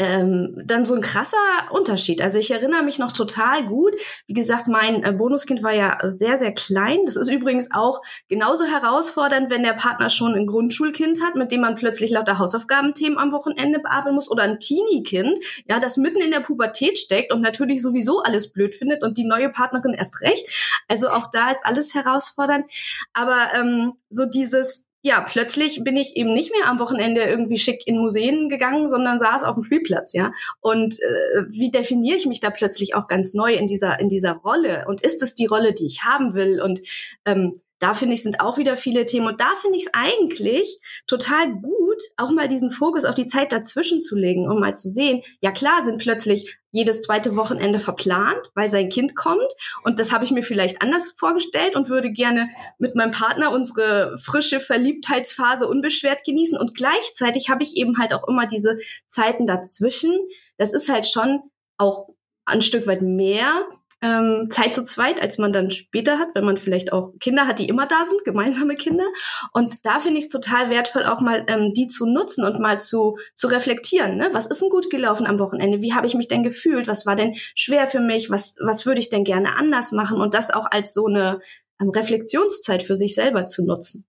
ähm, 0.00 0.54
dann 0.64 0.86
so 0.86 0.94
ein 0.94 1.02
krasser 1.02 1.36
Unterschied. 1.70 2.22
Also 2.22 2.38
ich 2.38 2.50
erinnere 2.50 2.82
mich 2.82 2.98
noch 2.98 3.12
total 3.12 3.66
gut. 3.66 3.94
Wie 4.26 4.32
gesagt, 4.32 4.66
mein 4.66 5.04
äh, 5.04 5.12
Bonuskind 5.12 5.62
war 5.62 5.74
ja 5.74 5.98
sehr, 6.08 6.38
sehr 6.38 6.52
klein. 6.52 7.00
Das 7.04 7.16
ist 7.16 7.30
übrigens 7.30 7.68
auch 7.70 8.00
genauso 8.28 8.64
herausfordernd, 8.64 9.50
wenn 9.50 9.62
der 9.62 9.74
Partner 9.74 10.08
schon 10.08 10.34
ein 10.34 10.46
Grundschulkind 10.46 11.22
hat, 11.22 11.34
mit 11.34 11.52
dem 11.52 11.60
man 11.60 11.74
plötzlich 11.74 12.10
lauter 12.10 12.38
Hausaufgabenthemen 12.38 13.18
am 13.18 13.30
Wochenende 13.32 13.78
bearbeiten 13.78 14.14
muss 14.14 14.30
oder 14.30 14.44
ein 14.44 14.58
Teenie-Kind, 14.58 15.38
ja, 15.68 15.78
das 15.78 15.98
mitten 15.98 16.22
in 16.22 16.30
der 16.30 16.40
Pubertät 16.40 16.96
steckt 16.96 17.30
und 17.32 17.42
natürlich 17.42 17.82
sowieso 17.82 18.22
alles 18.22 18.50
blöd 18.52 18.74
findet 18.74 19.02
und 19.02 19.18
die 19.18 19.24
neue 19.24 19.50
Partnerin 19.50 19.92
erst 19.92 20.22
recht. 20.22 20.48
Also 20.88 21.08
auch 21.08 21.30
da 21.30 21.50
ist 21.50 21.66
alles 21.66 21.94
herausfordernd. 21.94 22.64
Aber 23.12 23.48
ähm, 23.54 23.92
so 24.08 24.24
dieses 24.24 24.89
ja, 25.02 25.20
plötzlich 25.20 25.82
bin 25.82 25.96
ich 25.96 26.16
eben 26.16 26.32
nicht 26.32 26.52
mehr 26.52 26.68
am 26.68 26.78
Wochenende 26.78 27.22
irgendwie 27.22 27.58
schick 27.58 27.86
in 27.86 27.96
Museen 27.96 28.48
gegangen, 28.48 28.86
sondern 28.86 29.18
saß 29.18 29.44
auf 29.44 29.54
dem 29.54 29.64
Spielplatz, 29.64 30.12
ja. 30.12 30.32
Und 30.60 31.00
äh, 31.00 31.44
wie 31.48 31.70
definiere 31.70 32.18
ich 32.18 32.26
mich 32.26 32.40
da 32.40 32.50
plötzlich 32.50 32.94
auch 32.94 33.06
ganz 33.06 33.32
neu 33.32 33.54
in 33.54 33.66
dieser 33.66 33.98
in 33.98 34.10
dieser 34.10 34.32
Rolle? 34.32 34.84
Und 34.86 35.00
ist 35.00 35.22
es 35.22 35.34
die 35.34 35.46
Rolle, 35.46 35.72
die 35.72 35.86
ich 35.86 36.02
haben 36.04 36.34
will? 36.34 36.60
Und 36.60 36.80
ähm, 37.24 37.60
da 37.80 37.94
finde 37.94 38.14
ich, 38.14 38.22
sind 38.22 38.40
auch 38.40 38.58
wieder 38.58 38.76
viele 38.76 39.06
Themen. 39.06 39.26
Und 39.26 39.40
da 39.40 39.48
finde 39.60 39.78
ich 39.78 39.86
es 39.86 39.94
eigentlich 39.94 40.80
total 41.06 41.50
gut, 41.50 42.02
auch 42.16 42.30
mal 42.30 42.46
diesen 42.46 42.70
Fokus 42.70 43.04
auf 43.04 43.14
die 43.14 43.26
Zeit 43.26 43.52
dazwischen 43.52 44.00
zu 44.00 44.16
legen, 44.16 44.48
um 44.48 44.60
mal 44.60 44.74
zu 44.74 44.88
sehen, 44.88 45.22
ja 45.40 45.50
klar 45.50 45.82
sind 45.82 45.98
plötzlich 45.98 46.58
jedes 46.72 47.02
zweite 47.02 47.36
Wochenende 47.36 47.80
verplant, 47.80 48.50
weil 48.54 48.68
sein 48.68 48.90
Kind 48.90 49.16
kommt. 49.16 49.52
Und 49.82 49.98
das 49.98 50.12
habe 50.12 50.24
ich 50.24 50.30
mir 50.30 50.42
vielleicht 50.42 50.82
anders 50.82 51.12
vorgestellt 51.16 51.74
und 51.74 51.88
würde 51.88 52.12
gerne 52.12 52.50
mit 52.78 52.94
meinem 52.94 53.10
Partner 53.10 53.50
unsere 53.50 54.16
frische 54.18 54.60
Verliebtheitsphase 54.60 55.66
unbeschwert 55.66 56.22
genießen. 56.24 56.58
Und 56.58 56.74
gleichzeitig 56.74 57.48
habe 57.48 57.62
ich 57.62 57.76
eben 57.76 57.98
halt 57.98 58.12
auch 58.12 58.28
immer 58.28 58.46
diese 58.46 58.78
Zeiten 59.06 59.46
dazwischen. 59.46 60.14
Das 60.58 60.72
ist 60.72 60.88
halt 60.88 61.06
schon 61.06 61.40
auch 61.78 62.10
ein 62.44 62.62
Stück 62.62 62.86
weit 62.86 63.02
mehr 63.02 63.66
ähm, 64.02 64.48
Zeit 64.50 64.74
zu 64.74 64.82
zweit, 64.82 65.20
als 65.20 65.38
man 65.38 65.52
dann 65.52 65.70
später 65.70 66.18
hat, 66.18 66.28
wenn 66.34 66.44
man 66.44 66.56
vielleicht 66.56 66.92
auch 66.92 67.12
Kinder 67.20 67.46
hat, 67.46 67.58
die 67.58 67.68
immer 67.68 67.86
da 67.86 68.04
sind, 68.04 68.24
gemeinsame 68.24 68.76
Kinder. 68.76 69.04
Und 69.52 69.84
da 69.84 70.00
finde 70.00 70.18
ich 70.18 70.24
es 70.24 70.30
total 70.30 70.70
wertvoll, 70.70 71.04
auch 71.04 71.20
mal 71.20 71.44
ähm, 71.48 71.72
die 71.74 71.86
zu 71.86 72.06
nutzen 72.06 72.44
und 72.44 72.60
mal 72.60 72.78
zu, 72.78 73.18
zu 73.34 73.48
reflektieren. 73.48 74.16
Ne? 74.16 74.30
Was 74.32 74.46
ist 74.46 74.62
denn 74.62 74.70
gut 74.70 74.90
gelaufen 74.90 75.26
am 75.26 75.38
Wochenende? 75.38 75.80
Wie 75.80 75.94
habe 75.94 76.06
ich 76.06 76.14
mich 76.14 76.28
denn 76.28 76.42
gefühlt? 76.42 76.88
Was 76.88 77.06
war 77.06 77.16
denn 77.16 77.36
schwer 77.54 77.86
für 77.86 78.00
mich? 78.00 78.30
Was, 78.30 78.56
was 78.60 78.86
würde 78.86 79.00
ich 79.00 79.10
denn 79.10 79.24
gerne 79.24 79.56
anders 79.56 79.92
machen? 79.92 80.20
Und 80.20 80.34
das 80.34 80.50
auch 80.50 80.70
als 80.70 80.94
so 80.94 81.06
eine 81.06 81.40
ähm, 81.80 81.90
Reflexionszeit 81.90 82.82
für 82.82 82.96
sich 82.96 83.14
selber 83.14 83.44
zu 83.44 83.64
nutzen. 83.64 84.06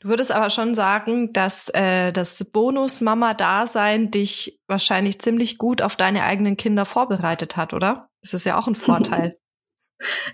Du 0.00 0.08
würdest 0.08 0.32
aber 0.32 0.50
schon 0.50 0.74
sagen, 0.74 1.32
dass 1.32 1.68
äh, 1.70 2.12
das 2.12 2.44
Bonus-Mama-Dasein 2.44 4.10
dich 4.10 4.60
wahrscheinlich 4.66 5.20
ziemlich 5.20 5.58
gut 5.58 5.82
auf 5.82 5.96
deine 5.96 6.24
eigenen 6.24 6.56
Kinder 6.56 6.84
vorbereitet 6.84 7.56
hat, 7.56 7.72
oder? 7.72 8.08
Das 8.22 8.34
ist 8.34 8.44
ja 8.44 8.58
auch 8.58 8.66
ein 8.66 8.74
Vorteil. 8.74 9.38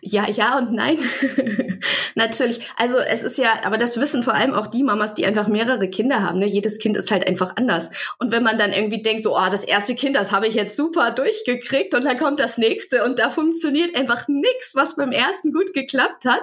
Ja, 0.01 0.29
ja 0.29 0.59
und 0.59 0.73
nein. 0.73 0.99
Natürlich. 2.15 2.61
Also 2.77 2.99
es 2.99 3.23
ist 3.23 3.39
ja, 3.39 3.49
aber 3.65 3.79
das 3.79 4.01
wissen 4.01 4.23
vor 4.23 4.35
allem 4.35 4.55
auch 4.55 4.67
die 4.67 4.83
Mamas, 4.83 5.15
die 5.15 5.27
einfach 5.27 5.49
mehrere 5.49 5.89
Kinder 5.89 6.23
haben. 6.23 6.39
Ne? 6.39 6.47
Jedes 6.47 6.79
Kind 6.79 6.97
ist 6.97 7.11
halt 7.11 7.27
einfach 7.27 7.57
anders. 7.57 7.91
Und 8.19 8.33
wenn 8.33 8.43
man 8.43 8.59
dann 8.59 8.73
irgendwie 8.73 9.03
denkt, 9.03 9.23
so, 9.23 9.37
oh, 9.37 9.49
das 9.51 9.65
erste 9.65 9.95
Kind, 9.95 10.17
das 10.17 10.33
habe 10.33 10.47
ich 10.47 10.55
jetzt 10.55 10.77
super 10.77 11.11
durchgekriegt 11.11 11.95
und 11.95 12.05
dann 12.05 12.19
kommt 12.19 12.41
das 12.41 12.59
nächste 12.59 13.05
und 13.05 13.19
da 13.19 13.31
funktioniert 13.31 13.97
einfach 13.97 14.29
nichts, 14.29 14.75
was 14.75 14.97
beim 14.97 15.13
ersten 15.13 15.53
gut 15.53 15.73
geklappt 15.75 16.25
hat. 16.25 16.43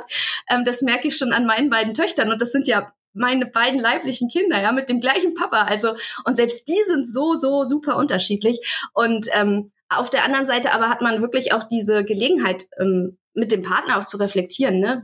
Ähm, 0.50 0.64
das 0.66 0.82
merke 0.82 1.08
ich 1.08 1.18
schon 1.18 1.34
an 1.34 1.46
meinen 1.46 1.70
beiden 1.70 1.94
Töchtern. 1.94 2.32
Und 2.32 2.42
das 2.42 2.52
sind 2.52 2.68
ja 2.68 2.92
meine 3.14 3.46
beiden 3.48 3.80
leiblichen 3.80 4.30
Kinder, 4.30 4.62
ja, 4.62 4.72
mit 4.72 4.90
dem 4.90 5.00
gleichen 5.00 5.34
Papa. 5.34 5.64
Also, 5.64 5.96
und 6.26 6.36
selbst 6.36 6.68
die 6.68 6.80
sind 6.86 7.08
so, 7.08 7.36
so 7.36 7.64
super 7.64 7.98
unterschiedlich. 7.98 8.60
Und 8.94 9.28
ähm, 9.34 9.72
auf 9.90 10.10
der 10.10 10.24
anderen 10.24 10.46
Seite 10.46 10.74
aber 10.74 10.90
hat 10.90 11.02
man 11.02 11.22
wirklich 11.22 11.54
auch 11.54 11.64
diese 11.64 12.04
Gelegenheit, 12.04 12.66
ähm, 12.80 13.18
mit 13.38 13.52
dem 13.52 13.62
Partner 13.62 14.00
auch 14.00 14.04
zu 14.04 14.18
reflektieren. 14.18 14.80
Ne? 14.80 15.04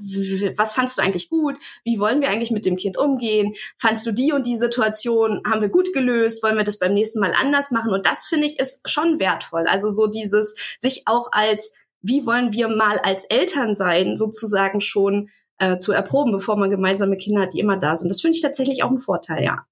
Was 0.57 0.73
fandst 0.73 0.97
du 0.97 1.03
eigentlich 1.03 1.29
gut? 1.29 1.55
Wie 1.85 1.99
wollen 1.99 2.19
wir 2.19 2.29
eigentlich 2.29 2.49
mit 2.49 2.65
dem 2.65 2.77
Kind 2.77 2.97
umgehen? 2.97 3.53
Fandst 3.77 4.07
du 4.07 4.11
die 4.11 4.33
und 4.33 4.47
die 4.47 4.57
Situation? 4.57 5.43
Haben 5.45 5.61
wir 5.61 5.69
gut 5.69 5.93
gelöst? 5.93 6.41
Wollen 6.41 6.57
wir 6.57 6.63
das 6.63 6.79
beim 6.79 6.95
nächsten 6.95 7.19
Mal 7.19 7.33
anders 7.39 7.69
machen? 7.69 7.93
Und 7.93 8.07
das 8.07 8.25
finde 8.25 8.47
ich 8.47 8.59
ist 8.59 8.89
schon 8.89 9.19
wertvoll. 9.19 9.65
Also 9.67 9.91
so 9.91 10.07
dieses 10.07 10.55
sich 10.79 11.03
auch 11.05 11.29
als, 11.31 11.75
wie 12.01 12.25
wollen 12.25 12.51
wir 12.53 12.69
mal 12.69 12.97
als 13.03 13.25
Eltern 13.25 13.75
sein, 13.75 14.17
sozusagen 14.17 14.81
schon 14.81 15.29
äh, 15.59 15.77
zu 15.77 15.91
erproben, 15.91 16.31
bevor 16.31 16.57
man 16.57 16.71
gemeinsame 16.71 17.17
Kinder 17.17 17.43
hat, 17.43 17.53
die 17.53 17.59
immer 17.59 17.77
da 17.77 17.95
sind. 17.95 18.09
Das 18.09 18.21
finde 18.21 18.35
ich 18.35 18.41
tatsächlich 18.41 18.83
auch 18.83 18.89
ein 18.89 18.97
Vorteil, 18.97 19.43
ja. 19.43 19.67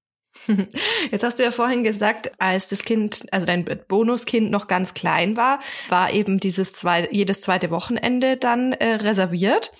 Jetzt 1.12 1.24
hast 1.24 1.40
du 1.40 1.44
ja 1.44 1.52
vorhin 1.52 1.84
gesagt, 1.84 2.32
als 2.40 2.68
das 2.70 2.84
Kind, 2.84 3.26
also 3.32 3.46
dein 3.46 3.66
Bonuskind 3.88 4.50
noch 4.50 4.68
ganz 4.68 4.94
klein 4.94 5.38
war, 5.38 5.60
war 5.90 6.14
eben 6.14 6.40
dieses 6.40 6.74
zwei, 6.74 7.08
jedes 7.12 7.42
zweite 7.42 7.70
Wochenende 7.70 8.38
dann 8.38 8.74
äh, 8.74 8.96
reserviert. 8.96 9.72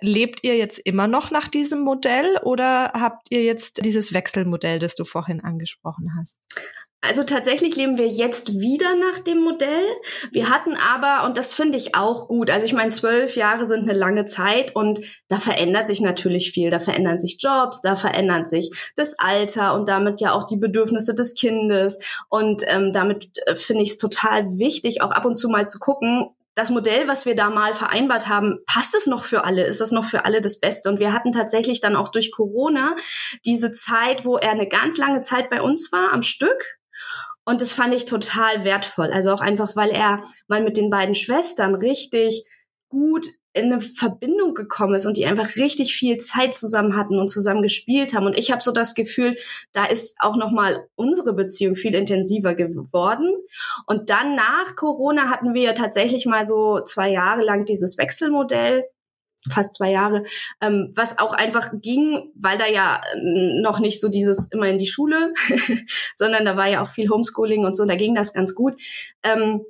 Lebt 0.00 0.44
ihr 0.44 0.56
jetzt 0.56 0.78
immer 0.78 1.08
noch 1.08 1.30
nach 1.30 1.48
diesem 1.48 1.80
Modell 1.80 2.38
oder 2.42 2.92
habt 2.94 3.26
ihr 3.30 3.42
jetzt 3.42 3.84
dieses 3.84 4.12
Wechselmodell, 4.12 4.78
das 4.78 4.94
du 4.94 5.04
vorhin 5.04 5.42
angesprochen 5.42 6.14
hast? 6.18 6.40
Also 7.00 7.22
tatsächlich 7.22 7.76
leben 7.76 7.96
wir 7.96 8.08
jetzt 8.08 8.58
wieder 8.58 8.96
nach 8.96 9.20
dem 9.20 9.38
Modell. 9.38 9.84
Wir 10.32 10.50
hatten 10.50 10.74
aber, 10.74 11.24
und 11.26 11.36
das 11.38 11.54
finde 11.54 11.78
ich 11.78 11.94
auch 11.94 12.26
gut, 12.26 12.50
also 12.50 12.66
ich 12.66 12.72
meine, 12.72 12.90
zwölf 12.90 13.36
Jahre 13.36 13.66
sind 13.66 13.88
eine 13.88 13.96
lange 13.96 14.24
Zeit 14.24 14.74
und 14.74 15.00
da 15.28 15.38
verändert 15.38 15.86
sich 15.86 16.00
natürlich 16.00 16.50
viel. 16.50 16.70
Da 16.70 16.80
verändern 16.80 17.20
sich 17.20 17.36
Jobs, 17.40 17.82
da 17.82 17.94
verändert 17.94 18.48
sich 18.48 18.72
das 18.96 19.16
Alter 19.16 19.74
und 19.74 19.88
damit 19.88 20.20
ja 20.20 20.32
auch 20.32 20.44
die 20.44 20.56
Bedürfnisse 20.56 21.14
des 21.14 21.36
Kindes. 21.36 22.00
Und 22.28 22.64
ähm, 22.66 22.92
damit 22.92 23.30
äh, 23.46 23.54
finde 23.54 23.84
ich 23.84 23.90
es 23.90 23.98
total 23.98 24.58
wichtig, 24.58 25.00
auch 25.00 25.12
ab 25.12 25.24
und 25.24 25.36
zu 25.36 25.48
mal 25.48 25.68
zu 25.68 25.78
gucken, 25.78 26.30
das 26.56 26.70
Modell, 26.70 27.06
was 27.06 27.24
wir 27.24 27.36
da 27.36 27.50
mal 27.50 27.72
vereinbart 27.72 28.26
haben, 28.26 28.58
passt 28.66 28.92
es 28.96 29.06
noch 29.06 29.22
für 29.22 29.44
alle? 29.44 29.62
Ist 29.62 29.80
das 29.80 29.92
noch 29.92 30.04
für 30.04 30.24
alle 30.24 30.40
das 30.40 30.58
Beste? 30.58 30.88
Und 30.88 30.98
wir 30.98 31.12
hatten 31.12 31.30
tatsächlich 31.30 31.80
dann 31.80 31.94
auch 31.94 32.08
durch 32.08 32.32
Corona 32.32 32.96
diese 33.44 33.70
Zeit, 33.70 34.24
wo 34.24 34.36
er 34.36 34.50
eine 34.50 34.66
ganz 34.66 34.98
lange 34.98 35.20
Zeit 35.20 35.50
bei 35.50 35.62
uns 35.62 35.92
war 35.92 36.12
am 36.12 36.22
Stück 36.22 36.77
und 37.48 37.62
das 37.62 37.72
fand 37.72 37.94
ich 37.94 38.04
total 38.04 38.62
wertvoll. 38.64 39.10
Also 39.10 39.32
auch 39.32 39.40
einfach, 39.40 39.74
weil 39.74 39.88
er 39.88 40.22
mal 40.48 40.62
mit 40.62 40.76
den 40.76 40.90
beiden 40.90 41.14
Schwestern 41.14 41.74
richtig 41.74 42.44
gut 42.90 43.24
in 43.54 43.72
eine 43.72 43.80
Verbindung 43.80 44.52
gekommen 44.52 44.94
ist 44.94 45.06
und 45.06 45.16
die 45.16 45.24
einfach 45.24 45.56
richtig 45.56 45.94
viel 45.94 46.18
Zeit 46.18 46.54
zusammen 46.54 46.94
hatten 46.94 47.18
und 47.18 47.28
zusammen 47.28 47.62
gespielt 47.62 48.12
haben. 48.12 48.26
Und 48.26 48.36
ich 48.36 48.52
habe 48.52 48.60
so 48.60 48.70
das 48.70 48.94
Gefühl, 48.94 49.38
da 49.72 49.86
ist 49.86 50.18
auch 50.20 50.36
noch 50.36 50.52
mal 50.52 50.88
unsere 50.94 51.32
Beziehung 51.32 51.74
viel 51.74 51.94
intensiver 51.94 52.54
geworden. 52.54 53.34
Und 53.86 54.10
dann 54.10 54.36
nach 54.36 54.76
Corona 54.76 55.30
hatten 55.30 55.54
wir 55.54 55.62
ja 55.62 55.72
tatsächlich 55.72 56.26
mal 56.26 56.44
so 56.44 56.80
zwei 56.80 57.10
Jahre 57.10 57.40
lang 57.42 57.64
dieses 57.64 57.96
Wechselmodell 57.96 58.84
fast 59.48 59.76
zwei 59.76 59.90
Jahre, 59.90 60.24
ähm, 60.60 60.92
was 60.94 61.18
auch 61.18 61.34
einfach 61.34 61.70
ging, 61.80 62.30
weil 62.34 62.58
da 62.58 62.66
ja 62.66 63.00
noch 63.62 63.80
nicht 63.80 64.00
so 64.00 64.08
dieses 64.08 64.50
immer 64.52 64.68
in 64.68 64.78
die 64.78 64.86
Schule, 64.86 65.32
sondern 66.14 66.44
da 66.44 66.56
war 66.56 66.68
ja 66.68 66.82
auch 66.82 66.90
viel 66.90 67.08
Homeschooling 67.10 67.64
und 67.64 67.76
so, 67.76 67.84
da 67.84 67.96
ging 67.96 68.14
das 68.14 68.32
ganz 68.32 68.54
gut. 68.54 68.74
Ähm, 69.22 69.62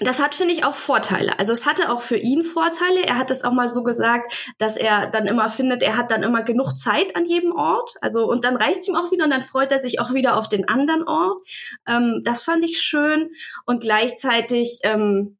das 0.00 0.22
hat, 0.22 0.34
finde 0.34 0.52
ich, 0.52 0.64
auch 0.64 0.74
Vorteile. 0.74 1.38
Also 1.38 1.54
es 1.54 1.64
hatte 1.64 1.90
auch 1.90 2.02
für 2.02 2.18
ihn 2.18 2.42
Vorteile. 2.42 3.02
Er 3.02 3.16
hat 3.16 3.30
es 3.30 3.44
auch 3.44 3.52
mal 3.52 3.68
so 3.68 3.82
gesagt, 3.82 4.54
dass 4.58 4.76
er 4.76 5.06
dann 5.06 5.26
immer 5.26 5.48
findet, 5.48 5.82
er 5.82 5.96
hat 5.96 6.10
dann 6.10 6.22
immer 6.22 6.42
genug 6.42 6.76
Zeit 6.76 7.16
an 7.16 7.24
jedem 7.24 7.52
Ort. 7.52 7.94
Also 8.02 8.28
und 8.28 8.44
dann 8.44 8.56
reicht's 8.56 8.86
ihm 8.88 8.94
auch 8.94 9.10
wieder 9.10 9.24
und 9.24 9.30
dann 9.30 9.42
freut 9.42 9.72
er 9.72 9.80
sich 9.80 9.98
auch 9.98 10.12
wieder 10.12 10.36
auf 10.36 10.50
den 10.50 10.68
anderen 10.68 11.08
Ort. 11.08 11.38
Ähm, 11.86 12.20
das 12.24 12.42
fand 12.42 12.64
ich 12.64 12.82
schön 12.82 13.30
und 13.64 13.80
gleichzeitig 13.80 14.80
ähm, 14.82 15.38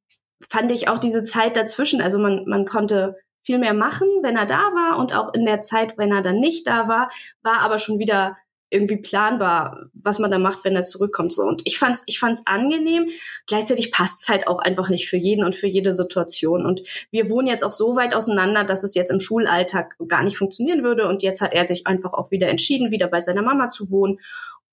fand 0.49 0.71
ich 0.71 0.89
auch 0.89 0.99
diese 0.99 1.23
Zeit 1.23 1.57
dazwischen. 1.57 2.01
Also 2.01 2.19
man 2.19 2.45
man 2.47 2.65
konnte 2.65 3.17
viel 3.47 3.59
mehr 3.59 3.75
machen, 3.75 4.09
wenn 4.23 4.37
er 4.37 4.45
da 4.45 4.59
war 4.75 4.99
und 4.99 5.15
auch 5.15 5.33
in 5.33 5.47
der 5.47 5.61
Zeit, 5.61 5.97
wenn 5.97 6.13
er 6.13 6.21
dann 6.21 6.41
nicht 6.41 6.67
da 6.67 6.89
war, 6.89 7.11
war 7.43 7.61
aber 7.61 7.79
schon 7.79 8.01
wieder 8.01 8.37
irgendwie 8.69 8.97
planbar, 8.97 9.89
was 9.95 10.19
man 10.19 10.33
da 10.33 10.39
macht, 10.39 10.65
wenn 10.65 10.75
er 10.75 10.83
zurückkommt. 10.83 11.33
So 11.33 11.43
und 11.45 11.63
ich 11.65 11.79
fand's, 11.79 12.03
ich 12.07 12.19
fand's 12.19 12.43
angenehm. 12.47 13.09
Gleichzeitig 13.47 13.93
passt's 13.93 14.29
halt 14.29 14.49
auch 14.49 14.59
einfach 14.59 14.89
nicht 14.89 15.09
für 15.09 15.17
jeden 15.17 15.45
und 15.45 15.55
für 15.55 15.69
jede 15.69 15.95
Situation. 15.95 16.67
Und 16.67 16.83
wir 17.13 17.31
wohnen 17.31 17.47
jetzt 17.47 17.63
auch 17.63 17.71
so 17.71 17.95
weit 17.95 18.13
auseinander, 18.13 18.65
dass 18.65 18.83
es 18.83 18.97
jetzt 18.97 19.13
im 19.13 19.21
Schulalltag 19.21 19.95
gar 20.09 20.25
nicht 20.25 20.37
funktionieren 20.37 20.83
würde. 20.83 21.07
Und 21.07 21.23
jetzt 21.23 21.41
hat 21.41 21.55
er 21.55 21.67
sich 21.67 21.87
einfach 21.87 22.13
auch 22.13 22.33
wieder 22.33 22.49
entschieden, 22.49 22.91
wieder 22.91 23.07
bei 23.07 23.21
seiner 23.21 23.43
Mama 23.43 23.69
zu 23.69 23.93
wohnen. 23.93 24.19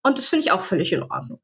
Und 0.01 0.17
das 0.17 0.27
finde 0.27 0.45
ich 0.45 0.51
auch 0.51 0.61
völlig 0.61 0.91
in 0.91 1.03
Ordnung. 1.03 1.39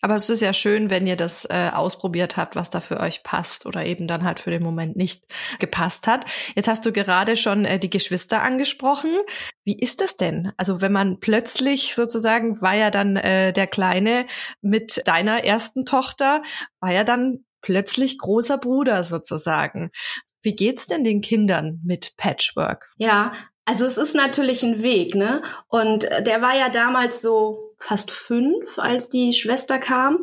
Aber 0.00 0.16
es 0.16 0.28
ist 0.30 0.40
ja 0.40 0.52
schön, 0.52 0.90
wenn 0.90 1.06
ihr 1.06 1.16
das 1.16 1.44
äh, 1.46 1.70
ausprobiert 1.72 2.36
habt, 2.36 2.56
was 2.56 2.70
da 2.70 2.80
für 2.80 3.00
euch 3.00 3.22
passt 3.22 3.66
oder 3.66 3.84
eben 3.84 4.06
dann 4.06 4.24
halt 4.24 4.40
für 4.40 4.50
den 4.50 4.62
Moment 4.62 4.96
nicht 4.96 5.24
gepasst 5.58 6.06
hat. 6.06 6.24
Jetzt 6.54 6.68
hast 6.68 6.84
du 6.86 6.92
gerade 6.92 7.36
schon 7.36 7.64
äh, 7.64 7.78
die 7.78 7.90
Geschwister 7.90 8.42
angesprochen. 8.42 9.16
Wie 9.64 9.78
ist 9.78 10.00
das 10.00 10.16
denn? 10.16 10.52
Also 10.56 10.80
wenn 10.80 10.92
man 10.92 11.20
plötzlich 11.20 11.94
sozusagen 11.94 12.60
war 12.60 12.74
ja 12.74 12.90
dann 12.90 13.16
äh, 13.16 13.52
der 13.52 13.66
Kleine 13.66 14.26
mit 14.60 15.02
deiner 15.06 15.44
ersten 15.44 15.84
Tochter, 15.84 16.42
war 16.80 16.92
ja 16.92 17.04
dann 17.04 17.44
plötzlich 17.62 18.18
großer 18.18 18.58
Bruder 18.58 19.02
sozusagen. 19.02 19.90
Wie 20.42 20.54
geht's 20.54 20.86
denn 20.86 21.02
den 21.02 21.20
Kindern 21.20 21.80
mit 21.84 22.16
Patchwork? 22.16 22.92
Ja, 22.98 23.32
also 23.64 23.84
es 23.84 23.98
ist 23.98 24.14
natürlich 24.14 24.62
ein 24.62 24.82
Weg, 24.82 25.16
ne? 25.16 25.42
Und 25.66 26.04
äh, 26.04 26.22
der 26.22 26.40
war 26.40 26.56
ja 26.56 26.68
damals 26.68 27.20
so 27.20 27.65
fast 27.86 28.10
fünf, 28.10 28.78
als 28.78 29.08
die 29.08 29.32
Schwester 29.32 29.78
kam. 29.78 30.18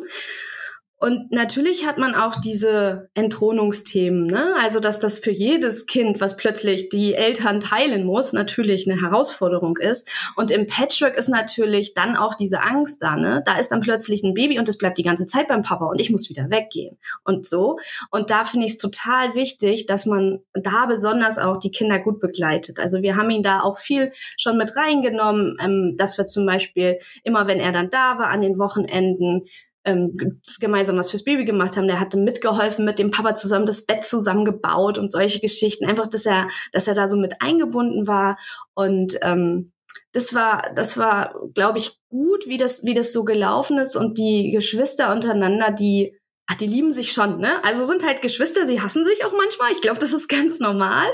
Und 0.96 1.32
natürlich 1.32 1.86
hat 1.86 1.98
man 1.98 2.14
auch 2.14 2.36
diese 2.36 3.10
Entthronungsthemen, 3.14 4.26
ne? 4.26 4.54
Also, 4.62 4.80
dass 4.80 5.00
das 5.00 5.18
für 5.18 5.32
jedes 5.32 5.86
Kind, 5.86 6.20
was 6.20 6.36
plötzlich 6.36 6.88
die 6.88 7.14
Eltern 7.14 7.60
teilen 7.60 8.06
muss, 8.06 8.32
natürlich 8.32 8.88
eine 8.88 9.00
Herausforderung 9.00 9.76
ist. 9.76 10.08
Und 10.36 10.50
im 10.50 10.66
Patchwork 10.66 11.18
ist 11.18 11.28
natürlich 11.28 11.94
dann 11.94 12.16
auch 12.16 12.36
diese 12.36 12.62
Angst 12.62 13.02
da, 13.02 13.16
ne? 13.16 13.42
Da 13.44 13.58
ist 13.58 13.70
dann 13.70 13.80
plötzlich 13.80 14.22
ein 14.22 14.34
Baby 14.34 14.58
und 14.58 14.68
es 14.68 14.78
bleibt 14.78 14.96
die 14.96 15.02
ganze 15.02 15.26
Zeit 15.26 15.48
beim 15.48 15.62
Papa 15.62 15.84
und 15.84 16.00
ich 16.00 16.10
muss 16.10 16.30
wieder 16.30 16.48
weggehen 16.48 16.96
und 17.24 17.44
so. 17.44 17.76
Und 18.10 18.30
da 18.30 18.44
finde 18.44 18.66
ich 18.66 18.72
es 18.72 18.78
total 18.78 19.34
wichtig, 19.34 19.86
dass 19.86 20.06
man 20.06 20.40
da 20.54 20.86
besonders 20.86 21.38
auch 21.38 21.58
die 21.58 21.72
Kinder 21.72 21.98
gut 21.98 22.20
begleitet. 22.20 22.78
Also 22.78 23.02
wir 23.02 23.16
haben 23.16 23.30
ihn 23.30 23.42
da 23.42 23.60
auch 23.60 23.78
viel 23.78 24.12
schon 24.38 24.56
mit 24.56 24.76
reingenommen, 24.76 25.56
ähm, 25.62 25.96
dass 25.98 26.16
wir 26.18 26.26
zum 26.26 26.46
Beispiel 26.46 26.98
immer, 27.24 27.46
wenn 27.46 27.60
er 27.60 27.72
dann 27.72 27.90
da 27.90 28.18
war 28.18 28.28
an 28.28 28.40
den 28.40 28.58
Wochenenden, 28.58 29.42
ähm, 29.84 30.40
gemeinsam 30.60 30.96
was 30.96 31.10
fürs 31.10 31.24
Baby 31.24 31.44
gemacht 31.44 31.76
haben. 31.76 31.86
Der 31.86 32.00
hatte 32.00 32.18
mitgeholfen, 32.18 32.84
mit 32.84 32.98
dem 32.98 33.10
Papa 33.10 33.34
zusammen 33.34 33.66
das 33.66 33.82
Bett 33.82 34.04
zusammengebaut 34.04 34.98
und 34.98 35.10
solche 35.10 35.40
Geschichten. 35.40 35.84
Einfach, 35.84 36.06
dass 36.06 36.26
er, 36.26 36.48
dass 36.72 36.88
er 36.88 36.94
da 36.94 37.08
so 37.08 37.16
mit 37.16 37.40
eingebunden 37.40 38.06
war. 38.06 38.38
Und 38.74 39.18
ähm, 39.22 39.72
das 40.12 40.34
war, 40.34 40.72
das 40.74 40.96
war, 40.96 41.34
glaube 41.54 41.78
ich, 41.78 41.98
gut, 42.08 42.46
wie 42.46 42.56
das, 42.56 42.84
wie 42.84 42.94
das 42.94 43.12
so 43.12 43.24
gelaufen 43.24 43.78
ist. 43.78 43.96
Und 43.96 44.18
die 44.18 44.50
Geschwister 44.50 45.12
untereinander, 45.12 45.70
die 45.70 46.16
Ach, 46.46 46.56
die 46.56 46.66
lieben 46.66 46.92
sich 46.92 47.12
schon, 47.12 47.38
ne? 47.38 47.64
Also 47.64 47.86
sind 47.86 48.04
halt 48.04 48.20
Geschwister, 48.20 48.66
sie 48.66 48.82
hassen 48.82 49.02
sich 49.06 49.24
auch 49.24 49.32
manchmal. 49.32 49.72
Ich 49.72 49.80
glaube, 49.80 49.98
das 49.98 50.12
ist 50.12 50.28
ganz 50.28 50.60
normal. 50.60 51.06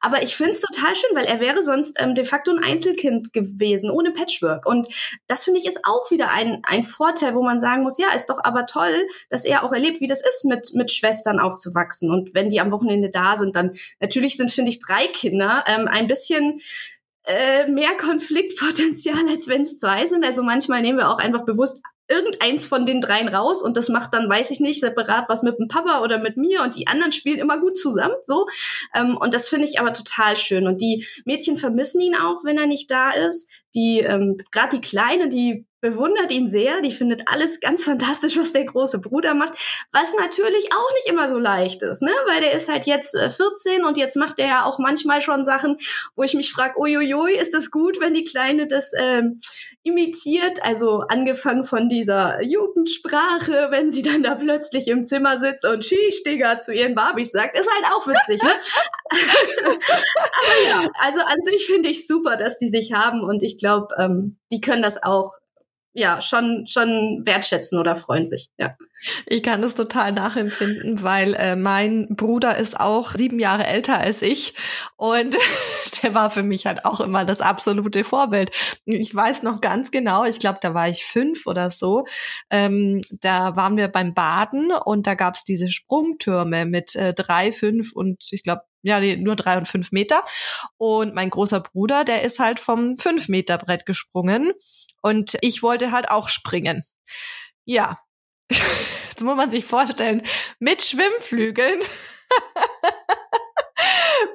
Aber 0.00 0.24
ich 0.24 0.34
finde 0.34 0.50
es 0.52 0.60
total 0.60 0.96
schön, 0.96 1.14
weil 1.14 1.24
er 1.24 1.38
wäre 1.38 1.62
sonst 1.62 2.00
ähm, 2.00 2.16
de 2.16 2.24
facto 2.24 2.50
ein 2.50 2.64
Einzelkind 2.64 3.32
gewesen, 3.32 3.90
ohne 3.90 4.10
Patchwork. 4.10 4.66
Und 4.66 4.88
das 5.28 5.44
finde 5.44 5.60
ich 5.60 5.66
ist 5.66 5.84
auch 5.84 6.10
wieder 6.10 6.30
ein, 6.30 6.62
ein 6.64 6.82
Vorteil, 6.82 7.36
wo 7.36 7.44
man 7.44 7.60
sagen 7.60 7.84
muss, 7.84 7.96
ja, 7.96 8.12
ist 8.12 8.28
doch 8.28 8.42
aber 8.42 8.66
toll, 8.66 9.06
dass 9.30 9.44
er 9.44 9.62
auch 9.62 9.72
erlebt, 9.72 10.00
wie 10.00 10.08
das 10.08 10.26
ist, 10.26 10.44
mit, 10.44 10.74
mit 10.74 10.90
Schwestern 10.90 11.38
aufzuwachsen. 11.38 12.10
Und 12.10 12.34
wenn 12.34 12.48
die 12.48 12.60
am 12.60 12.72
Wochenende 12.72 13.08
da 13.08 13.36
sind, 13.36 13.54
dann 13.54 13.76
natürlich 14.00 14.36
sind, 14.36 14.50
finde 14.50 14.70
ich, 14.72 14.80
drei 14.80 15.06
Kinder 15.06 15.62
ähm, 15.68 15.86
ein 15.86 16.08
bisschen 16.08 16.60
äh, 17.24 17.68
mehr 17.68 17.96
Konfliktpotenzial, 17.96 19.28
als 19.30 19.46
wenn 19.46 19.62
es 19.62 19.78
zwei 19.78 20.06
sind. 20.06 20.24
Also 20.24 20.42
manchmal 20.42 20.82
nehmen 20.82 20.98
wir 20.98 21.08
auch 21.08 21.18
einfach 21.18 21.44
bewusst 21.44 21.82
irgendeins 22.08 22.66
von 22.66 22.84
den 22.84 23.00
dreien 23.00 23.28
raus 23.28 23.62
und 23.62 23.76
das 23.76 23.88
macht 23.88 24.12
dann, 24.12 24.28
weiß 24.28 24.50
ich 24.50 24.60
nicht, 24.60 24.80
separat 24.80 25.26
was 25.28 25.42
mit 25.42 25.58
dem 25.58 25.68
Papa 25.68 26.02
oder 26.02 26.18
mit 26.18 26.36
mir 26.36 26.62
und 26.62 26.76
die 26.76 26.86
anderen 26.86 27.12
spielen 27.12 27.38
immer 27.38 27.58
gut 27.58 27.78
zusammen, 27.78 28.16
so. 28.22 28.46
Ähm, 28.94 29.16
und 29.16 29.34
das 29.34 29.48
finde 29.48 29.66
ich 29.66 29.80
aber 29.80 29.92
total 29.92 30.36
schön. 30.36 30.66
Und 30.66 30.80
die 30.80 31.06
Mädchen 31.24 31.56
vermissen 31.56 32.00
ihn 32.00 32.16
auch, 32.16 32.44
wenn 32.44 32.58
er 32.58 32.66
nicht 32.66 32.90
da 32.90 33.10
ist. 33.12 33.48
Die, 33.74 34.00
ähm, 34.00 34.36
gerade 34.50 34.76
die 34.76 34.82
Kleine, 34.86 35.28
die 35.28 35.66
bewundert 35.82 36.30
ihn 36.30 36.48
sehr, 36.48 36.80
die 36.80 36.92
findet 36.92 37.22
alles 37.26 37.60
ganz 37.60 37.84
fantastisch, 37.84 38.38
was 38.38 38.52
der 38.52 38.64
große 38.64 39.00
Bruder 39.00 39.34
macht, 39.34 39.54
was 39.92 40.14
natürlich 40.14 40.72
auch 40.72 40.94
nicht 40.94 41.10
immer 41.10 41.28
so 41.28 41.38
leicht 41.38 41.82
ist, 41.82 42.02
ne? 42.02 42.12
Weil 42.28 42.40
der 42.40 42.52
ist 42.52 42.68
halt 42.68 42.86
jetzt 42.86 43.16
äh, 43.16 43.30
14 43.30 43.84
und 43.84 43.98
jetzt 43.98 44.16
macht 44.16 44.38
er 44.38 44.46
ja 44.46 44.64
auch 44.64 44.78
manchmal 44.78 45.20
schon 45.20 45.44
Sachen, 45.44 45.78
wo 46.14 46.22
ich 46.22 46.34
mich 46.34 46.52
frage, 46.52 46.78
uiuiui, 46.78 47.34
ist 47.36 47.52
das 47.52 47.72
gut, 47.72 48.00
wenn 48.00 48.14
die 48.14 48.22
Kleine 48.22 48.68
das 48.68 48.92
ähm, 48.96 49.40
imitiert, 49.82 50.64
also 50.64 51.00
angefangen 51.08 51.64
von 51.64 51.88
dieser 51.88 52.40
Jugendsprache, 52.42 53.68
wenn 53.70 53.90
sie 53.90 54.02
dann 54.02 54.22
da 54.22 54.36
plötzlich 54.36 54.86
im 54.86 55.04
Zimmer 55.04 55.36
sitzt 55.38 55.66
und 55.66 55.84
Digga, 56.24 56.60
zu 56.60 56.72
ihren 56.72 56.94
Barbies 56.94 57.32
sagt, 57.32 57.58
ist 57.58 57.68
halt 57.68 57.92
auch 57.92 58.06
witzig, 58.06 58.40
ne? 58.40 58.50
Aber 59.10 60.68
ja, 60.68 60.90
also 61.00 61.22
an 61.22 61.42
sich 61.42 61.66
finde 61.66 61.88
ich 61.88 62.06
super, 62.06 62.36
dass 62.36 62.60
die 62.60 62.70
sich 62.70 62.92
haben 62.92 63.22
und 63.22 63.42
ich 63.42 63.58
glaube, 63.58 63.88
ähm, 63.98 64.38
die 64.52 64.60
können 64.60 64.82
das 64.82 65.02
auch 65.02 65.41
ja 65.94 66.20
schon 66.22 66.66
schon 66.66 67.22
wertschätzen 67.24 67.78
oder 67.78 67.96
freuen 67.96 68.26
sich. 68.26 68.50
Ja. 68.58 68.76
Ich 69.26 69.42
kann 69.42 69.62
das 69.62 69.74
total 69.74 70.12
nachempfinden, 70.12 71.02
weil 71.02 71.34
äh, 71.34 71.56
mein 71.56 72.06
Bruder 72.10 72.56
ist 72.56 72.78
auch 72.78 73.12
sieben 73.12 73.38
Jahre 73.38 73.66
älter 73.66 73.98
als 73.98 74.22
ich 74.22 74.54
und 74.96 75.36
der 76.02 76.14
war 76.14 76.30
für 76.30 76.42
mich 76.42 76.66
halt 76.66 76.84
auch 76.84 77.00
immer 77.00 77.24
das 77.24 77.40
absolute 77.40 78.04
Vorbild. 78.04 78.50
Ich 78.84 79.14
weiß 79.14 79.42
noch 79.42 79.60
ganz 79.60 79.90
genau, 79.90 80.24
ich 80.24 80.38
glaube, 80.38 80.58
da 80.62 80.72
war 80.72 80.88
ich 80.88 81.04
fünf 81.04 81.46
oder 81.46 81.70
so. 81.70 82.06
Ähm, 82.50 83.00
da 83.20 83.56
waren 83.56 83.76
wir 83.76 83.88
beim 83.88 84.14
Baden 84.14 84.72
und 84.72 85.06
da 85.06 85.14
gab's 85.14 85.44
diese 85.44 85.68
Sprungtürme 85.68 86.64
mit 86.64 86.94
äh, 86.96 87.12
drei, 87.12 87.52
fünf 87.52 87.92
und 87.92 88.28
ich 88.30 88.42
glaube 88.42 88.62
ja, 88.82 89.00
nur 89.16 89.36
drei 89.36 89.56
und 89.56 89.66
fünf 89.66 89.92
Meter. 89.92 90.22
Und 90.76 91.14
mein 91.14 91.30
großer 91.30 91.60
Bruder, 91.60 92.04
der 92.04 92.22
ist 92.22 92.38
halt 92.38 92.60
vom 92.60 92.98
fünf 92.98 93.28
Meter 93.28 93.58
Brett 93.58 93.86
gesprungen. 93.86 94.52
Und 95.00 95.36
ich 95.40 95.62
wollte 95.62 95.92
halt 95.92 96.10
auch 96.10 96.28
springen. 96.28 96.84
Ja. 97.64 97.98
Das 99.14 99.24
muss 99.24 99.36
man 99.36 99.50
sich 99.50 99.66
vorstellen. 99.66 100.22
Mit 100.58 100.82
Schwimmflügeln. 100.82 101.80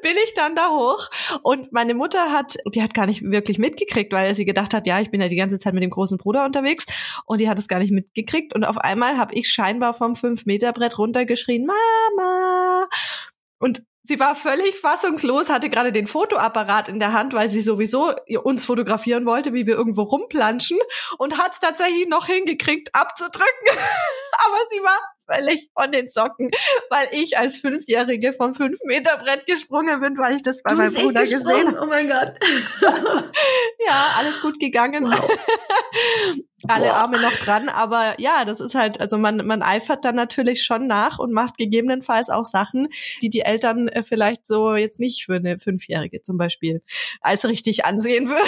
bin 0.01 0.16
ich 0.25 0.34
dann 0.34 0.56
da 0.56 0.70
hoch 0.70 1.10
und 1.44 1.72
meine 1.72 1.94
Mutter 1.94 2.32
hat, 2.32 2.56
die 2.74 2.82
hat 2.82 2.94
gar 2.94 3.06
nicht 3.06 3.24
wirklich 3.24 3.58
mitgekriegt, 3.58 4.12
weil 4.13 4.36
sie 4.36 4.46
gedacht 4.46 4.74
hat, 4.74 4.88
ja, 4.88 5.00
ich 5.00 5.12
bin 5.12 5.22
ja 5.22 5.27
die 5.27 5.36
ganze 5.36 5.60
Zeit 5.60 5.74
mit 5.74 5.84
dem 5.84 5.89
großen 5.89 6.18
Bruder 6.18 6.46
unterwegs 6.46 6.86
und 7.25 7.39
die 7.39 7.50
hat 7.50 7.60
es 7.60 7.68
gar 7.68 7.80
nicht 7.80 7.92
mitgekriegt 7.92 8.54
und 8.54 8.63
auf 8.63 8.77
einmal 8.77 9.18
habe 9.18 9.36
ich 9.36 9.50
scheinbar 9.50 9.94
vom 9.94 10.13
5-Meter-Brett 10.13 10.98
runtergeschrien, 10.98 11.66
Mama! 11.66 12.88
Und 13.60 13.84
sie 14.07 14.19
war 14.19 14.35
völlig 14.35 14.79
fassungslos, 14.79 15.49
hatte 15.49 15.69
gerade 15.69 15.91
den 15.91 16.07
Fotoapparat 16.07 16.87
in 16.87 16.99
der 16.99 17.11
Hand, 17.11 17.33
weil 17.33 17.49
sie 17.49 17.61
sowieso 17.61 18.13
uns 18.43 18.65
fotografieren 18.65 19.25
wollte, 19.25 19.53
wie 19.53 19.67
wir 19.67 19.75
irgendwo 19.75 20.03
rumplanschen 20.03 20.79
und 21.17 21.37
hat 21.37 21.53
es 21.53 21.59
tatsächlich 21.59 22.07
noch 22.07 22.25
hingekriegt, 22.25 22.95
abzudrücken. 22.95 23.67
Aber 24.45 24.57
sie 24.71 24.81
war 24.81 24.97
völlig 25.29 25.69
von 25.77 25.91
den 25.91 26.07
Socken, 26.07 26.50
weil 26.89 27.07
ich 27.12 27.38
als 27.38 27.57
Fünfjährige 27.57 28.34
vom 28.34 28.55
fünf 28.55 28.79
Meter 28.84 29.17
Brett 29.17 29.46
gesprungen 29.46 30.00
bin, 30.01 30.17
weil 30.17 30.36
ich 30.36 30.41
das 30.41 30.63
bei 30.63 30.72
du 30.72 30.77
meinem 30.77 30.93
Bruder 30.93 31.22
gesehen 31.22 31.67
habe. 31.67 31.79
Oh 31.81 31.86
mein 31.86 32.07
Gott. 32.07 32.34
ja, 33.88 34.15
alles 34.17 34.41
gut 34.41 34.60
gegangen. 34.60 35.05
Wow. 35.05 35.29
Alle 36.67 36.88
Boah. 36.88 36.93
Arme 36.96 37.22
noch 37.22 37.36
dran, 37.36 37.69
aber 37.69 38.19
ja, 38.19 38.43
das 38.43 38.60
ist 38.60 38.74
halt, 38.74 39.00
also 39.00 39.19
man, 39.19 39.46
man 39.46 39.62
eifert 39.62 40.03
dann 40.03 40.15
natürlich 40.15 40.63
schon 40.63 40.88
nach 40.88 41.19
und 41.19 41.31
macht 41.31 41.57
gegebenenfalls 41.57 42.29
auch 42.29 42.46
Sachen, 42.46 42.88
die 43.22 43.29
die 43.29 43.41
Eltern 43.41 43.88
äh, 43.88 44.01
vielleicht 44.01 44.48
so 44.48 44.75
jetzt 44.75 45.00
nicht 45.00 45.25
für 45.25 45.36
eine 45.36 45.60
Fünfjährige 45.60 46.24
zum 46.24 46.38
Beispiel 46.38 46.81
als 47.22 47.46
richtig 47.46 47.86
ansehen 47.86 48.27
würden 48.27 48.48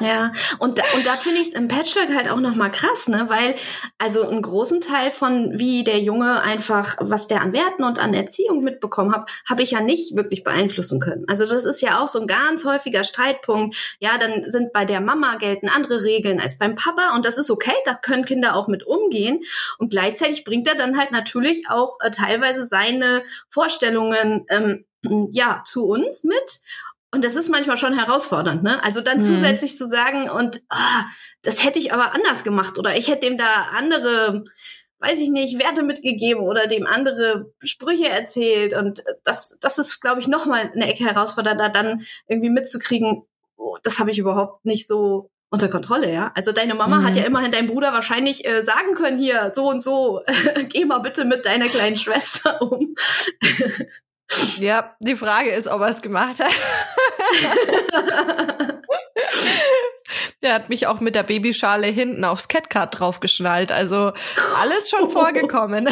ja, 0.00 0.32
und 0.58 0.78
da, 0.78 0.82
und 0.94 1.06
da 1.06 1.16
finde 1.16 1.40
ich 1.40 1.48
es 1.48 1.54
im 1.54 1.68
Patchwork 1.68 2.14
halt 2.14 2.28
auch 2.28 2.40
nochmal 2.40 2.70
krass, 2.70 3.08
ne? 3.08 3.26
Weil, 3.28 3.54
also 3.98 4.28
einen 4.28 4.42
großen 4.42 4.80
Teil 4.80 5.10
von 5.10 5.58
wie 5.58 5.84
der 5.84 6.00
Junge 6.00 6.42
einfach, 6.42 6.96
was 7.00 7.28
der 7.28 7.40
an 7.40 7.52
Werten 7.52 7.84
und 7.84 7.98
an 7.98 8.14
Erziehung 8.14 8.62
mitbekommen 8.62 9.14
hat, 9.14 9.30
habe 9.48 9.62
ich 9.62 9.72
ja 9.72 9.80
nicht 9.80 10.16
wirklich 10.16 10.44
beeinflussen 10.44 11.00
können. 11.00 11.24
Also 11.28 11.46
das 11.46 11.64
ist 11.64 11.80
ja 11.80 12.00
auch 12.00 12.08
so 12.08 12.20
ein 12.20 12.26
ganz 12.26 12.64
häufiger 12.64 13.04
Streitpunkt. 13.04 13.76
Ja, 14.00 14.18
dann 14.18 14.42
sind 14.44 14.72
bei 14.72 14.84
der 14.84 15.00
Mama 15.00 15.36
gelten 15.36 15.68
andere 15.68 16.04
Regeln 16.04 16.40
als 16.40 16.58
beim 16.58 16.76
Papa 16.76 17.14
und 17.14 17.24
das 17.24 17.38
ist 17.38 17.50
okay, 17.50 17.74
da 17.84 17.94
können 17.94 18.24
Kinder 18.24 18.56
auch 18.56 18.68
mit 18.68 18.86
umgehen. 18.86 19.40
Und 19.78 19.90
gleichzeitig 19.90 20.44
bringt 20.44 20.68
er 20.68 20.76
dann 20.76 20.98
halt 20.98 21.12
natürlich 21.12 21.64
auch 21.68 21.98
äh, 22.00 22.10
teilweise 22.10 22.64
seine 22.64 23.22
Vorstellungen 23.48 24.46
ähm, 24.48 24.84
ja 25.30 25.62
zu 25.64 25.86
uns 25.86 26.24
mit 26.24 26.60
und 27.12 27.24
das 27.24 27.36
ist 27.36 27.48
manchmal 27.48 27.78
schon 27.78 27.98
herausfordernd, 27.98 28.62
ne? 28.62 28.82
Also 28.82 29.00
dann 29.00 29.18
mhm. 29.18 29.22
zusätzlich 29.22 29.78
zu 29.78 29.86
sagen, 29.86 30.28
und 30.28 30.60
ah, 30.68 31.04
das 31.42 31.64
hätte 31.64 31.78
ich 31.78 31.92
aber 31.92 32.14
anders 32.14 32.44
gemacht 32.44 32.78
oder 32.78 32.96
ich 32.96 33.08
hätte 33.08 33.26
dem 33.26 33.38
da 33.38 33.68
andere, 33.76 34.44
weiß 34.98 35.20
ich 35.20 35.30
nicht, 35.30 35.58
Werte 35.58 35.82
mitgegeben 35.82 36.42
oder 36.42 36.66
dem 36.66 36.86
andere 36.86 37.52
Sprüche 37.62 38.08
erzählt. 38.08 38.74
Und 38.74 39.02
das, 39.24 39.56
das 39.60 39.78
ist, 39.78 40.00
glaube 40.00 40.20
ich, 40.20 40.28
nochmal 40.28 40.72
eine 40.74 40.92
Ecke 40.92 41.04
herausfordernder, 41.04 41.68
dann 41.68 42.04
irgendwie 42.26 42.50
mitzukriegen, 42.50 43.22
oh, 43.56 43.76
das 43.82 43.98
habe 44.00 44.10
ich 44.10 44.18
überhaupt 44.18 44.64
nicht 44.64 44.86
so 44.88 45.30
unter 45.48 45.68
Kontrolle, 45.68 46.12
ja. 46.12 46.32
Also 46.34 46.50
deine 46.50 46.74
Mama 46.74 46.98
mhm. 46.98 47.04
hat 47.04 47.16
ja 47.16 47.24
immerhin 47.24 47.52
deinem 47.52 47.68
Bruder 47.68 47.92
wahrscheinlich 47.92 48.44
äh, 48.46 48.62
sagen 48.62 48.94
können, 48.94 49.16
hier, 49.16 49.52
so 49.54 49.68
und 49.68 49.80
so, 49.80 50.22
geh 50.70 50.84
mal 50.84 50.98
bitte 50.98 51.24
mit 51.24 51.46
deiner 51.46 51.68
kleinen 51.68 51.96
Schwester 51.96 52.60
um. 52.60 52.94
Ja, 54.58 54.94
die 55.00 55.14
Frage 55.14 55.50
ist, 55.50 55.68
ob 55.68 55.80
er 55.80 55.88
es 55.88 56.02
gemacht 56.02 56.40
hat. 56.40 56.52
Der 60.46 60.54
hat 60.54 60.68
mich 60.68 60.86
auch 60.86 61.00
mit 61.00 61.16
der 61.16 61.24
Babyschale 61.24 61.88
hinten 61.88 62.24
aufs 62.24 62.46
Catcard 62.46 63.00
draufgeschnallt. 63.00 63.72
Also 63.72 64.12
alles 64.60 64.88
schon 64.88 65.10
vorgekommen. 65.10 65.88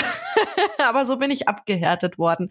Aber 0.78 1.04
so 1.04 1.16
bin 1.16 1.32
ich 1.32 1.49
abgehärtet 1.49 2.18
worden. 2.18 2.50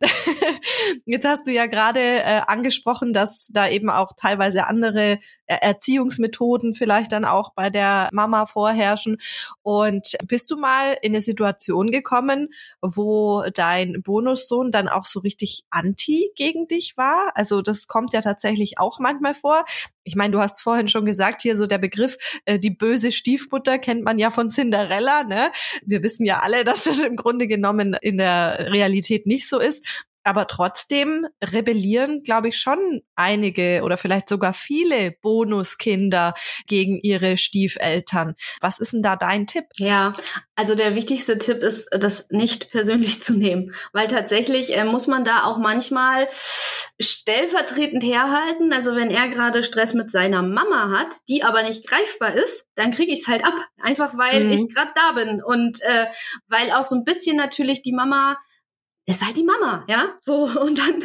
Jetzt 1.04 1.24
hast 1.24 1.46
du 1.46 1.52
ja 1.52 1.66
gerade 1.66 2.00
äh, 2.00 2.40
angesprochen, 2.48 3.12
dass 3.12 3.48
da 3.52 3.68
eben 3.68 3.90
auch 3.90 4.12
teilweise 4.16 4.66
andere 4.66 5.20
äh, 5.46 5.58
Erziehungsmethoden 5.60 6.74
vielleicht 6.74 7.12
dann 7.12 7.24
auch 7.24 7.52
bei 7.54 7.70
der 7.70 8.08
Mama 8.10 8.46
vorherrschen. 8.46 9.18
Und 9.62 10.16
bist 10.26 10.50
du 10.50 10.56
mal 10.56 10.98
in 11.00 11.12
eine 11.12 11.20
Situation 11.20 11.92
gekommen, 11.92 12.48
wo 12.80 13.44
dein 13.54 14.02
Bonussohn 14.02 14.72
dann 14.72 14.88
auch 14.88 15.04
so 15.04 15.20
richtig 15.20 15.64
anti 15.70 16.32
gegen 16.34 16.66
dich 16.66 16.96
war? 16.96 17.30
Also 17.36 17.62
das 17.62 17.86
kommt 17.86 18.12
ja 18.14 18.20
tatsächlich 18.20 18.80
auch 18.80 18.98
manchmal 18.98 19.34
vor. 19.34 19.64
Ich 20.02 20.16
meine, 20.16 20.32
du 20.32 20.40
hast 20.40 20.60
vorhin 20.60 20.88
schon 20.88 21.06
gesagt, 21.06 21.35
hier 21.42 21.56
so 21.56 21.66
der 21.66 21.78
Begriff, 21.78 22.16
äh, 22.44 22.58
die 22.58 22.70
böse 22.70 23.12
Stiefmutter 23.12 23.78
kennt 23.78 24.04
man 24.04 24.18
ja 24.18 24.30
von 24.30 24.48
Cinderella, 24.48 25.24
ne? 25.24 25.50
Wir 25.84 26.02
wissen 26.02 26.24
ja 26.24 26.40
alle, 26.40 26.64
dass 26.64 26.84
das 26.84 26.98
im 27.00 27.16
Grunde 27.16 27.46
genommen 27.46 27.96
in 28.00 28.18
der 28.18 28.72
Realität 28.72 29.26
nicht 29.26 29.48
so 29.48 29.58
ist. 29.58 30.06
Aber 30.26 30.48
trotzdem 30.48 31.24
rebellieren, 31.40 32.24
glaube 32.24 32.48
ich, 32.48 32.58
schon 32.58 33.02
einige 33.14 33.82
oder 33.84 33.96
vielleicht 33.96 34.28
sogar 34.28 34.52
viele 34.52 35.12
Bonuskinder 35.22 36.34
gegen 36.66 36.98
ihre 37.00 37.36
Stiefeltern. 37.36 38.34
Was 38.60 38.80
ist 38.80 38.92
denn 38.92 39.02
da 39.02 39.14
dein 39.14 39.46
Tipp? 39.46 39.66
Ja, 39.76 40.14
also 40.56 40.74
der 40.74 40.96
wichtigste 40.96 41.38
Tipp 41.38 41.58
ist, 41.58 41.86
das 41.92 42.28
nicht 42.30 42.72
persönlich 42.72 43.22
zu 43.22 43.34
nehmen, 43.34 43.72
weil 43.92 44.08
tatsächlich 44.08 44.76
äh, 44.76 44.84
muss 44.84 45.06
man 45.06 45.22
da 45.22 45.44
auch 45.44 45.58
manchmal 45.58 46.26
stellvertretend 47.00 48.02
herhalten. 48.02 48.72
Also 48.72 48.96
wenn 48.96 49.12
er 49.12 49.28
gerade 49.28 49.62
Stress 49.62 49.94
mit 49.94 50.10
seiner 50.10 50.42
Mama 50.42 50.90
hat, 50.90 51.14
die 51.28 51.44
aber 51.44 51.62
nicht 51.62 51.86
greifbar 51.86 52.34
ist, 52.34 52.66
dann 52.74 52.90
kriege 52.90 53.12
ich 53.12 53.20
es 53.20 53.28
halt 53.28 53.44
ab, 53.44 53.54
einfach 53.80 54.18
weil 54.18 54.46
mhm. 54.46 54.52
ich 54.52 54.74
gerade 54.74 54.90
da 54.96 55.12
bin 55.12 55.40
und 55.40 55.80
äh, 55.82 56.06
weil 56.48 56.72
auch 56.72 56.82
so 56.82 56.96
ein 56.96 57.04
bisschen 57.04 57.36
natürlich 57.36 57.82
die 57.82 57.92
Mama 57.92 58.38
ist 59.06 59.24
halt 59.24 59.36
die 59.36 59.44
Mama, 59.44 59.84
ja, 59.88 60.14
so 60.20 60.34
und 60.60 60.78
dann 60.78 61.02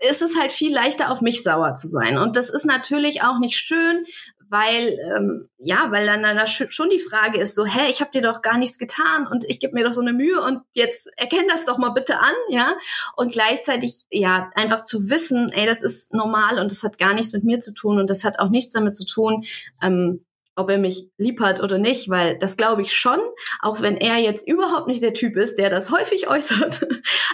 ist 0.00 0.22
es 0.22 0.38
halt 0.38 0.52
viel 0.52 0.72
leichter 0.72 1.10
auf 1.10 1.20
mich 1.20 1.42
sauer 1.42 1.74
zu 1.74 1.88
sein. 1.88 2.18
Und 2.18 2.36
das 2.36 2.50
ist 2.50 2.64
natürlich 2.64 3.22
auch 3.22 3.40
nicht 3.40 3.56
schön, 3.56 4.06
weil 4.50 4.98
ähm, 5.14 5.48
ja, 5.58 5.90
weil 5.90 6.06
dann, 6.06 6.22
dann 6.22 6.46
schon 6.46 6.88
die 6.88 7.00
Frage 7.00 7.38
ist 7.38 7.54
so, 7.54 7.66
hä, 7.66 7.90
ich 7.90 8.00
habe 8.00 8.12
dir 8.12 8.22
doch 8.22 8.40
gar 8.40 8.56
nichts 8.56 8.78
getan 8.78 9.26
und 9.26 9.44
ich 9.44 9.60
gebe 9.60 9.74
mir 9.74 9.84
doch 9.84 9.92
so 9.92 10.00
eine 10.00 10.12
Mühe 10.12 10.40
und 10.40 10.62
jetzt 10.72 11.10
erkenn 11.16 11.48
das 11.48 11.66
doch 11.66 11.78
mal 11.78 11.90
bitte 11.90 12.18
an, 12.18 12.32
ja, 12.48 12.74
und 13.16 13.32
gleichzeitig 13.32 14.04
ja 14.10 14.50
einfach 14.54 14.82
zu 14.84 15.10
wissen, 15.10 15.50
ey, 15.52 15.66
das 15.66 15.82
ist 15.82 16.14
normal 16.14 16.58
und 16.58 16.70
das 16.70 16.82
hat 16.82 16.98
gar 16.98 17.12
nichts 17.12 17.32
mit 17.32 17.44
mir 17.44 17.60
zu 17.60 17.74
tun 17.74 17.98
und 17.98 18.08
das 18.08 18.24
hat 18.24 18.38
auch 18.38 18.48
nichts 18.48 18.72
damit 18.72 18.96
zu 18.96 19.04
tun, 19.04 19.44
ähm, 19.82 20.24
ob 20.58 20.70
er 20.70 20.78
mich 20.78 21.08
lieb 21.16 21.40
hat 21.40 21.62
oder 21.62 21.78
nicht, 21.78 22.08
weil 22.08 22.36
das 22.38 22.56
glaube 22.56 22.82
ich 22.82 22.92
schon, 22.92 23.20
auch 23.60 23.80
wenn 23.80 23.96
er 23.96 24.18
jetzt 24.18 24.46
überhaupt 24.46 24.88
nicht 24.88 25.02
der 25.02 25.14
Typ 25.14 25.36
ist, 25.36 25.58
der 25.58 25.70
das 25.70 25.90
häufig 25.90 26.28
äußert. 26.28 26.86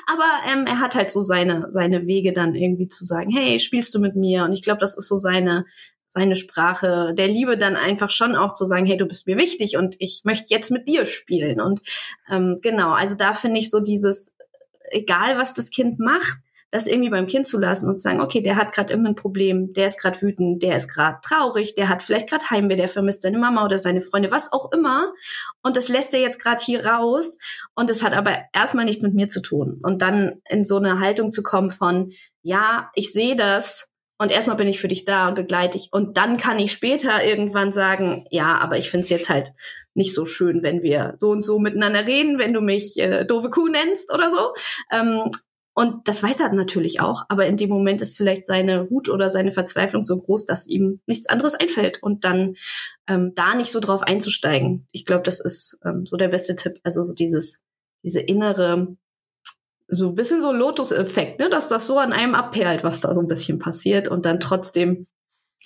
Aber 0.06 0.52
ähm, 0.52 0.66
er 0.66 0.80
hat 0.80 0.94
halt 0.94 1.10
so 1.10 1.22
seine, 1.22 1.66
seine 1.70 2.06
Wege 2.06 2.32
dann 2.32 2.54
irgendwie 2.54 2.88
zu 2.88 3.04
sagen, 3.04 3.30
hey, 3.30 3.58
spielst 3.60 3.94
du 3.94 3.98
mit 3.98 4.14
mir? 4.14 4.44
Und 4.44 4.52
ich 4.52 4.62
glaube, 4.62 4.80
das 4.80 4.96
ist 4.96 5.08
so 5.08 5.16
seine, 5.16 5.64
seine 6.08 6.36
Sprache 6.36 7.12
der 7.16 7.28
Liebe 7.28 7.58
dann 7.58 7.76
einfach 7.76 8.10
schon 8.10 8.36
auch 8.36 8.52
zu 8.52 8.66
sagen, 8.66 8.86
hey, 8.86 8.96
du 8.96 9.06
bist 9.06 9.26
mir 9.26 9.36
wichtig 9.36 9.76
und 9.76 9.96
ich 9.98 10.22
möchte 10.24 10.54
jetzt 10.54 10.70
mit 10.70 10.86
dir 10.86 11.06
spielen. 11.06 11.60
Und 11.60 11.80
ähm, 12.30 12.58
genau, 12.62 12.92
also 12.92 13.16
da 13.16 13.32
finde 13.32 13.58
ich 13.58 13.70
so 13.70 13.80
dieses, 13.80 14.34
egal 14.90 15.38
was 15.38 15.54
das 15.54 15.70
Kind 15.70 15.98
macht, 15.98 16.38
das 16.74 16.88
irgendwie 16.88 17.10
beim 17.10 17.28
Kind 17.28 17.46
zu 17.46 17.56
lassen 17.56 17.88
und 17.88 17.98
zu 17.98 18.02
sagen, 18.02 18.20
okay, 18.20 18.40
der 18.40 18.56
hat 18.56 18.72
gerade 18.72 18.92
irgendein 18.92 19.14
Problem, 19.14 19.72
der 19.74 19.86
ist 19.86 20.00
gerade 20.00 20.20
wütend, 20.20 20.60
der 20.60 20.74
ist 20.74 20.92
gerade 20.92 21.18
traurig, 21.22 21.76
der 21.76 21.88
hat 21.88 22.02
vielleicht 22.02 22.28
gerade 22.28 22.50
Heimweh, 22.50 22.74
der 22.74 22.88
vermisst 22.88 23.22
seine 23.22 23.38
Mama 23.38 23.64
oder 23.64 23.78
seine 23.78 24.00
Freunde, 24.00 24.32
was 24.32 24.52
auch 24.52 24.72
immer. 24.72 25.12
Und 25.62 25.76
das 25.76 25.86
lässt 25.86 26.12
er 26.14 26.20
jetzt 26.20 26.42
gerade 26.42 26.60
hier 26.60 26.84
raus. 26.84 27.38
Und 27.76 27.90
das 27.90 28.02
hat 28.02 28.12
aber 28.12 28.38
erstmal 28.52 28.86
nichts 28.86 29.02
mit 29.02 29.14
mir 29.14 29.28
zu 29.28 29.40
tun. 29.40 29.78
Und 29.84 30.02
dann 30.02 30.40
in 30.48 30.64
so 30.64 30.76
eine 30.76 30.98
Haltung 30.98 31.30
zu 31.30 31.44
kommen 31.44 31.70
von, 31.70 32.10
ja, 32.42 32.90
ich 32.96 33.12
sehe 33.12 33.36
das, 33.36 33.92
und 34.18 34.32
erstmal 34.32 34.56
bin 34.56 34.66
ich 34.66 34.80
für 34.80 34.88
dich 34.88 35.04
da 35.04 35.28
und 35.28 35.34
begleite 35.36 35.78
dich. 35.78 35.90
Und 35.92 36.16
dann 36.16 36.38
kann 36.38 36.58
ich 36.58 36.72
später 36.72 37.24
irgendwann 37.24 37.70
sagen, 37.70 38.26
ja, 38.30 38.58
aber 38.58 38.78
ich 38.78 38.90
finde 38.90 39.04
es 39.04 39.10
jetzt 39.10 39.30
halt 39.30 39.52
nicht 39.94 40.12
so 40.12 40.24
schön, 40.24 40.64
wenn 40.64 40.82
wir 40.82 41.14
so 41.18 41.30
und 41.30 41.42
so 41.42 41.60
miteinander 41.60 42.04
reden, 42.04 42.38
wenn 42.40 42.52
du 42.52 42.60
mich 42.60 42.98
äh, 42.98 43.24
doofe 43.24 43.50
Kuh 43.50 43.68
nennst 43.68 44.12
oder 44.12 44.28
so. 44.30 44.52
Ähm, 44.92 45.30
und 45.74 46.06
das 46.06 46.22
weiß 46.22 46.38
er 46.38 46.52
natürlich 46.52 47.00
auch, 47.00 47.24
aber 47.28 47.46
in 47.46 47.56
dem 47.56 47.68
Moment 47.68 48.00
ist 48.00 48.16
vielleicht 48.16 48.46
seine 48.46 48.90
Wut 48.90 49.08
oder 49.08 49.30
seine 49.32 49.52
Verzweiflung 49.52 50.02
so 50.02 50.16
groß, 50.16 50.46
dass 50.46 50.68
ihm 50.68 51.00
nichts 51.06 51.28
anderes 51.28 51.56
einfällt 51.56 52.00
und 52.00 52.24
dann 52.24 52.54
ähm, 53.08 53.32
da 53.34 53.56
nicht 53.56 53.72
so 53.72 53.80
drauf 53.80 54.02
einzusteigen. 54.02 54.86
Ich 54.92 55.04
glaube, 55.04 55.24
das 55.24 55.40
ist 55.40 55.78
ähm, 55.84 56.06
so 56.06 56.16
der 56.16 56.28
beste 56.28 56.54
Tipp. 56.54 56.78
Also 56.84 57.02
so 57.02 57.12
dieses, 57.12 57.60
diese 58.04 58.20
innere, 58.20 58.96
so 59.88 60.10
ein 60.10 60.14
bisschen 60.14 60.42
so 60.42 60.52
Lotus-Effekt, 60.52 61.40
ne, 61.40 61.50
dass 61.50 61.66
das 61.66 61.88
so 61.88 61.98
an 61.98 62.12
einem 62.12 62.36
abperlt, 62.36 62.84
was 62.84 63.00
da 63.00 63.12
so 63.12 63.20
ein 63.20 63.28
bisschen 63.28 63.58
passiert 63.58 64.06
und 64.06 64.24
dann 64.26 64.38
trotzdem 64.38 65.08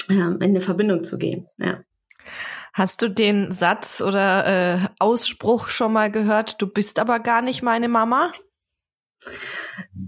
ähm, 0.08 0.38
in 0.40 0.42
eine 0.42 0.62
Verbindung 0.62 1.04
zu 1.04 1.18
gehen. 1.18 1.48
Ja. 1.58 1.82
Hast 2.72 3.02
du 3.02 3.08
den 3.10 3.52
Satz 3.52 4.00
oder 4.00 4.46
äh, 4.46 4.88
Ausspruch 4.98 5.68
schon 5.68 5.92
mal 5.92 6.10
gehört, 6.10 6.62
du 6.62 6.66
bist 6.66 6.98
aber 6.98 7.20
gar 7.20 7.42
nicht 7.42 7.62
meine 7.62 7.88
Mama? 7.88 8.32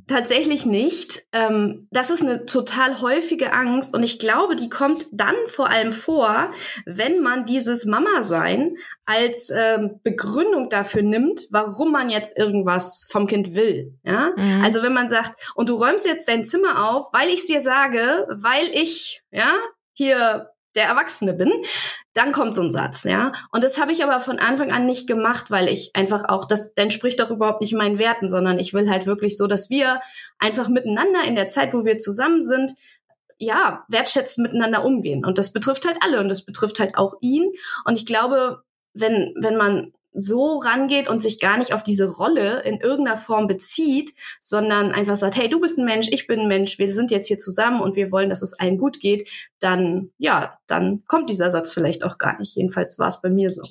Tatsächlich 0.06 0.66
nicht. 0.66 1.22
Ähm, 1.32 1.88
das 1.90 2.10
ist 2.10 2.22
eine 2.22 2.46
total 2.46 3.00
häufige 3.00 3.52
Angst 3.52 3.94
und 3.94 4.02
ich 4.02 4.18
glaube, 4.18 4.56
die 4.56 4.68
kommt 4.68 5.06
dann 5.12 5.34
vor 5.46 5.68
allem 5.68 5.92
vor, 5.92 6.50
wenn 6.86 7.20
man 7.20 7.44
dieses 7.44 7.86
Mama-Sein 7.86 8.76
als 9.04 9.50
ähm, 9.50 10.00
Begründung 10.02 10.68
dafür 10.68 11.02
nimmt, 11.02 11.46
warum 11.50 11.92
man 11.92 12.10
jetzt 12.10 12.38
irgendwas 12.38 13.06
vom 13.10 13.26
Kind 13.26 13.54
will. 13.54 13.98
Ja? 14.04 14.32
Mhm. 14.36 14.62
Also 14.64 14.82
wenn 14.82 14.92
man 14.94 15.08
sagt, 15.08 15.34
und 15.54 15.68
du 15.68 15.74
räumst 15.74 16.06
jetzt 16.06 16.28
dein 16.28 16.44
Zimmer 16.44 16.90
auf, 16.90 17.12
weil 17.12 17.28
ich 17.28 17.40
es 17.40 17.46
dir 17.46 17.60
sage, 17.60 18.26
weil 18.30 18.68
ich 18.72 19.22
ja 19.30 19.52
hier 19.92 20.50
der 20.74 20.84
Erwachsene 20.84 21.32
bin, 21.32 21.52
dann 22.14 22.32
kommt 22.32 22.54
so 22.54 22.62
ein 22.62 22.70
Satz, 22.70 23.04
ja. 23.04 23.32
Und 23.50 23.64
das 23.64 23.80
habe 23.80 23.92
ich 23.92 24.04
aber 24.04 24.20
von 24.20 24.38
Anfang 24.38 24.70
an 24.70 24.86
nicht 24.86 25.06
gemacht, 25.06 25.50
weil 25.50 25.68
ich 25.68 25.90
einfach 25.94 26.28
auch, 26.28 26.44
das 26.44 26.72
entspricht 26.76 27.20
doch 27.20 27.30
überhaupt 27.30 27.60
nicht 27.60 27.74
meinen 27.74 27.98
Werten, 27.98 28.28
sondern 28.28 28.58
ich 28.58 28.72
will 28.72 28.88
halt 28.90 29.06
wirklich 29.06 29.36
so, 29.36 29.46
dass 29.46 29.70
wir 29.70 30.00
einfach 30.38 30.68
miteinander 30.68 31.24
in 31.24 31.34
der 31.34 31.48
Zeit, 31.48 31.74
wo 31.74 31.84
wir 31.84 31.98
zusammen 31.98 32.42
sind, 32.42 32.72
ja, 33.38 33.84
wertschätzend 33.88 34.46
miteinander 34.46 34.84
umgehen. 34.84 35.24
Und 35.24 35.38
das 35.38 35.52
betrifft 35.52 35.86
halt 35.86 35.96
alle 36.00 36.20
und 36.20 36.28
das 36.28 36.44
betrifft 36.44 36.78
halt 36.78 36.96
auch 36.96 37.14
ihn. 37.20 37.50
Und 37.84 37.96
ich 37.96 38.04
glaube, 38.04 38.62
wenn, 38.92 39.34
wenn 39.40 39.56
man 39.56 39.92
so 40.12 40.58
rangeht 40.58 41.08
und 41.08 41.20
sich 41.20 41.40
gar 41.40 41.58
nicht 41.58 41.72
auf 41.72 41.82
diese 41.82 42.10
Rolle 42.10 42.62
in 42.62 42.80
irgendeiner 42.80 43.16
Form 43.16 43.46
bezieht, 43.46 44.14
sondern 44.40 44.92
einfach 44.92 45.16
sagt, 45.16 45.36
hey, 45.36 45.48
du 45.48 45.60
bist 45.60 45.78
ein 45.78 45.84
Mensch, 45.84 46.08
ich 46.10 46.26
bin 46.26 46.40
ein 46.40 46.48
Mensch, 46.48 46.78
wir 46.78 46.92
sind 46.92 47.10
jetzt 47.10 47.28
hier 47.28 47.38
zusammen 47.38 47.80
und 47.80 47.96
wir 47.96 48.10
wollen, 48.10 48.28
dass 48.28 48.42
es 48.42 48.54
allen 48.54 48.78
gut 48.78 49.00
geht, 49.00 49.28
dann, 49.60 50.10
ja, 50.18 50.58
dann 50.66 51.04
kommt 51.06 51.30
dieser 51.30 51.50
Satz 51.50 51.72
vielleicht 51.72 52.04
auch 52.04 52.18
gar 52.18 52.38
nicht. 52.38 52.56
Jedenfalls 52.56 52.98
war 52.98 53.08
es 53.08 53.20
bei 53.20 53.30
mir 53.30 53.50
so. 53.50 53.62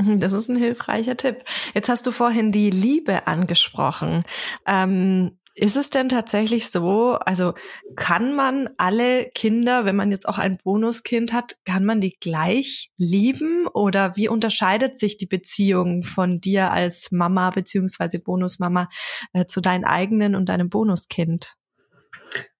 Mhm, 0.00 0.20
das 0.20 0.32
ist 0.32 0.48
ein 0.48 0.56
hilfreicher 0.56 1.16
Tipp. 1.16 1.44
Jetzt 1.74 1.88
hast 1.88 2.06
du 2.06 2.10
vorhin 2.10 2.52
die 2.52 2.70
Liebe 2.70 3.26
angesprochen. 3.26 4.24
Ähm, 4.66 5.38
ist 5.60 5.76
es 5.76 5.90
denn 5.90 6.08
tatsächlich 6.08 6.70
so, 6.70 7.12
also 7.12 7.52
kann 7.94 8.34
man 8.34 8.70
alle 8.78 9.28
Kinder, 9.34 9.84
wenn 9.84 9.94
man 9.94 10.10
jetzt 10.10 10.26
auch 10.26 10.38
ein 10.38 10.56
Bonuskind 10.56 11.34
hat, 11.34 11.56
kann 11.66 11.84
man 11.84 12.00
die 12.00 12.16
gleich 12.18 12.90
lieben 12.96 13.66
oder 13.66 14.16
wie 14.16 14.28
unterscheidet 14.28 14.98
sich 14.98 15.18
die 15.18 15.26
Beziehung 15.26 16.02
von 16.02 16.40
dir 16.40 16.70
als 16.70 17.12
Mama 17.12 17.50
beziehungsweise 17.50 18.18
Bonusmama 18.18 18.88
äh, 19.34 19.44
zu 19.44 19.60
deinen 19.60 19.84
eigenen 19.84 20.34
und 20.34 20.48
deinem 20.48 20.70
Bonuskind? 20.70 21.56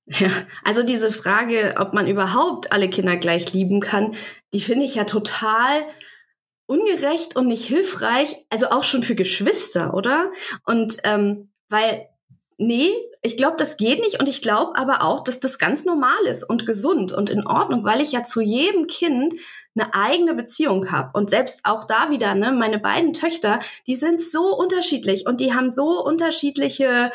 Ja, 0.04 0.30
also 0.62 0.82
diese 0.82 1.10
Frage, 1.10 1.76
ob 1.78 1.94
man 1.94 2.06
überhaupt 2.06 2.70
alle 2.70 2.90
Kinder 2.90 3.16
gleich 3.16 3.54
lieben 3.54 3.80
kann, 3.80 4.14
die 4.52 4.60
finde 4.60 4.84
ich 4.84 4.96
ja 4.96 5.04
total 5.04 5.86
ungerecht 6.66 7.34
und 7.34 7.46
nicht 7.46 7.64
hilfreich, 7.64 8.36
also 8.50 8.70
auch 8.70 8.84
schon 8.84 9.02
für 9.02 9.14
Geschwister, 9.14 9.94
oder? 9.94 10.32
Und 10.66 10.98
ähm, 11.04 11.50
weil 11.70 12.09
nee, 12.60 12.92
ich 13.22 13.36
glaube, 13.36 13.56
das 13.58 13.76
geht 13.76 14.00
nicht 14.00 14.20
und 14.20 14.28
ich 14.28 14.42
glaube 14.42 14.76
aber 14.76 15.02
auch, 15.02 15.24
dass 15.24 15.40
das 15.40 15.58
ganz 15.58 15.84
normal 15.84 16.24
ist 16.28 16.42
und 16.44 16.66
gesund 16.66 17.12
und 17.12 17.28
in 17.30 17.46
Ordnung, 17.46 17.84
weil 17.84 18.00
ich 18.00 18.12
ja 18.12 18.22
zu 18.22 18.40
jedem 18.40 18.86
Kind 18.86 19.34
eine 19.74 19.94
eigene 19.94 20.34
Beziehung 20.34 20.90
habe. 20.90 21.10
Und 21.12 21.30
selbst 21.30 21.60
auch 21.64 21.84
da 21.84 22.10
wieder, 22.10 22.34
ne, 22.34 22.52
meine 22.52 22.78
beiden 22.78 23.12
Töchter, 23.12 23.60
die 23.86 23.96
sind 23.96 24.20
so 24.20 24.54
unterschiedlich 24.56 25.26
und 25.26 25.40
die 25.40 25.54
haben 25.54 25.70
so 25.70 26.04
unterschiedliche 26.04 27.12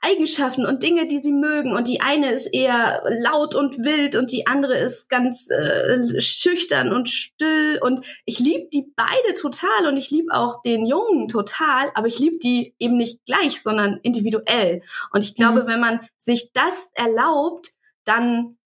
Eigenschaften 0.00 0.66
und 0.66 0.82
Dinge, 0.82 1.06
die 1.06 1.18
sie 1.18 1.32
mögen. 1.32 1.74
Und 1.74 1.88
die 1.88 2.00
eine 2.00 2.30
ist 2.30 2.46
eher 2.46 3.02
laut 3.08 3.54
und 3.54 3.78
wild 3.78 4.14
und 4.14 4.30
die 4.30 4.46
andere 4.46 4.76
ist 4.76 5.08
ganz 5.08 5.50
äh, 5.50 6.20
schüchtern 6.20 6.92
und 6.92 7.08
still. 7.08 7.78
Und 7.82 8.04
ich 8.24 8.38
liebe 8.38 8.68
die 8.72 8.86
beide 8.94 9.34
total 9.34 9.88
und 9.88 9.96
ich 9.96 10.10
liebe 10.10 10.32
auch 10.32 10.62
den 10.62 10.86
Jungen 10.86 11.28
total, 11.28 11.90
aber 11.94 12.06
ich 12.06 12.18
liebe 12.18 12.38
die 12.38 12.74
eben 12.78 12.96
nicht 12.96 13.24
gleich, 13.24 13.62
sondern 13.62 13.98
individuell. 14.02 14.82
Und 15.12 15.24
ich 15.24 15.34
glaube, 15.34 15.64
mhm. 15.64 15.66
wenn 15.66 15.80
man 15.80 16.00
sich 16.18 16.52
das 16.52 16.92
erlaubt, 16.94 17.72
dann 18.04 18.58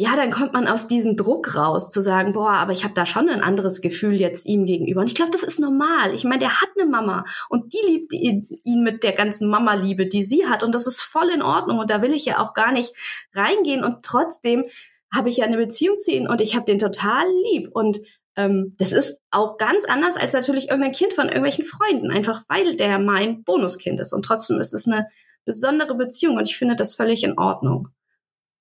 ja, 0.00 0.14
dann 0.14 0.30
kommt 0.30 0.52
man 0.52 0.68
aus 0.68 0.86
diesem 0.86 1.16
Druck 1.16 1.56
raus, 1.56 1.90
zu 1.90 2.00
sagen, 2.02 2.32
boah, 2.32 2.52
aber 2.52 2.70
ich 2.70 2.84
habe 2.84 2.94
da 2.94 3.04
schon 3.04 3.28
ein 3.28 3.42
anderes 3.42 3.80
Gefühl 3.80 4.14
jetzt 4.14 4.46
ihm 4.46 4.64
gegenüber. 4.64 5.00
Und 5.00 5.08
ich 5.08 5.16
glaube, 5.16 5.32
das 5.32 5.42
ist 5.42 5.58
normal. 5.58 6.14
Ich 6.14 6.22
meine, 6.22 6.38
der 6.38 6.60
hat 6.60 6.68
eine 6.78 6.88
Mama 6.88 7.24
und 7.48 7.72
die 7.72 7.84
liebt 7.84 8.12
ihn 8.12 8.84
mit 8.84 9.02
der 9.02 9.12
ganzen 9.12 9.50
Mama-Liebe, 9.50 10.06
die 10.06 10.24
sie 10.24 10.46
hat. 10.46 10.62
Und 10.62 10.72
das 10.72 10.86
ist 10.86 11.02
voll 11.02 11.28
in 11.30 11.42
Ordnung. 11.42 11.80
Und 11.80 11.90
da 11.90 12.00
will 12.00 12.14
ich 12.14 12.24
ja 12.26 12.38
auch 12.38 12.54
gar 12.54 12.70
nicht 12.70 12.94
reingehen. 13.34 13.82
Und 13.82 14.04
trotzdem 14.04 14.66
habe 15.12 15.30
ich 15.30 15.38
ja 15.38 15.46
eine 15.46 15.56
Beziehung 15.56 15.98
zu 15.98 16.12
ihm 16.12 16.28
und 16.28 16.40
ich 16.40 16.54
habe 16.54 16.64
den 16.64 16.78
total 16.78 17.26
lieb. 17.50 17.68
Und 17.72 17.98
ähm, 18.36 18.76
das 18.78 18.92
ist 18.92 19.20
auch 19.32 19.56
ganz 19.56 19.84
anders 19.84 20.16
als 20.16 20.32
natürlich 20.32 20.68
irgendein 20.68 20.92
Kind 20.92 21.12
von 21.12 21.26
irgendwelchen 21.26 21.64
Freunden, 21.64 22.12
einfach 22.12 22.44
weil 22.48 22.76
der 22.76 23.00
mein 23.00 23.42
Bonuskind 23.42 23.98
ist. 23.98 24.12
Und 24.12 24.24
trotzdem 24.24 24.60
ist 24.60 24.74
es 24.74 24.86
eine 24.86 25.08
besondere 25.44 25.96
Beziehung 25.96 26.36
und 26.36 26.46
ich 26.46 26.56
finde 26.56 26.76
das 26.76 26.94
völlig 26.94 27.24
in 27.24 27.36
Ordnung. 27.36 27.88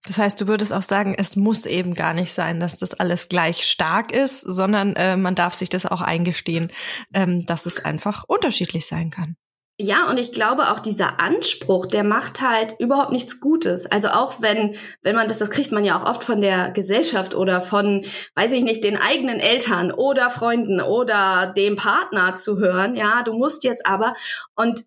Das 0.06 0.18
heißt, 0.18 0.40
du 0.40 0.48
würdest 0.48 0.72
auch 0.74 0.82
sagen, 0.82 1.16
es 1.18 1.36
muss 1.36 1.66
eben 1.66 1.94
gar 1.94 2.14
nicht 2.14 2.32
sein, 2.32 2.60
dass 2.60 2.78
das 2.78 2.94
alles 2.94 3.28
gleich 3.30 3.66
stark 3.66 4.12
ist, 4.12 4.42
sondern 4.42 4.96
äh, 4.96 5.18
man 5.18 5.36
darf 5.36 5.54
sich 5.54 5.70
das 5.70 5.86
auch 5.86 6.02
eingestehen, 6.02 6.72
ähm, 7.14 7.46
dass 7.46 7.66
es 7.66 7.84
einfach 7.84 8.24
unterschiedlich 8.28 8.88
sein 8.88 9.10
kann. 9.10 9.36
Ja, 9.80 10.10
und 10.10 10.20
ich 10.20 10.32
glaube 10.32 10.72
auch 10.72 10.80
dieser 10.80 11.20
Anspruch, 11.20 11.86
der 11.86 12.04
macht 12.04 12.42
halt 12.42 12.76
überhaupt 12.80 13.12
nichts 13.12 13.40
Gutes. 13.40 13.86
Also 13.86 14.08
auch 14.08 14.42
wenn, 14.42 14.76
wenn 15.04 15.16
man 15.16 15.28
das, 15.28 15.38
das 15.38 15.52
kriegt 15.52 15.72
man 15.72 15.86
ja 15.86 16.00
auch 16.00 16.10
oft 16.10 16.24
von 16.24 16.42
der 16.42 16.72
Gesellschaft 16.72 17.36
oder 17.36 17.62
von, 17.62 18.04
weiß 18.34 18.54
ich 18.54 18.64
nicht, 18.64 18.84
den 18.84 18.98
eigenen 18.98 19.40
Eltern 19.40 19.92
oder 19.92 20.32
Freunden 20.32 20.82
oder 20.82 21.54
dem 21.56 21.76
Partner 21.76 22.36
zu 22.36 22.58
hören. 22.58 22.96
Ja, 22.96 23.22
du 23.22 23.34
musst 23.34 23.64
jetzt 23.64 23.86
aber 23.86 24.16
und 24.56 24.84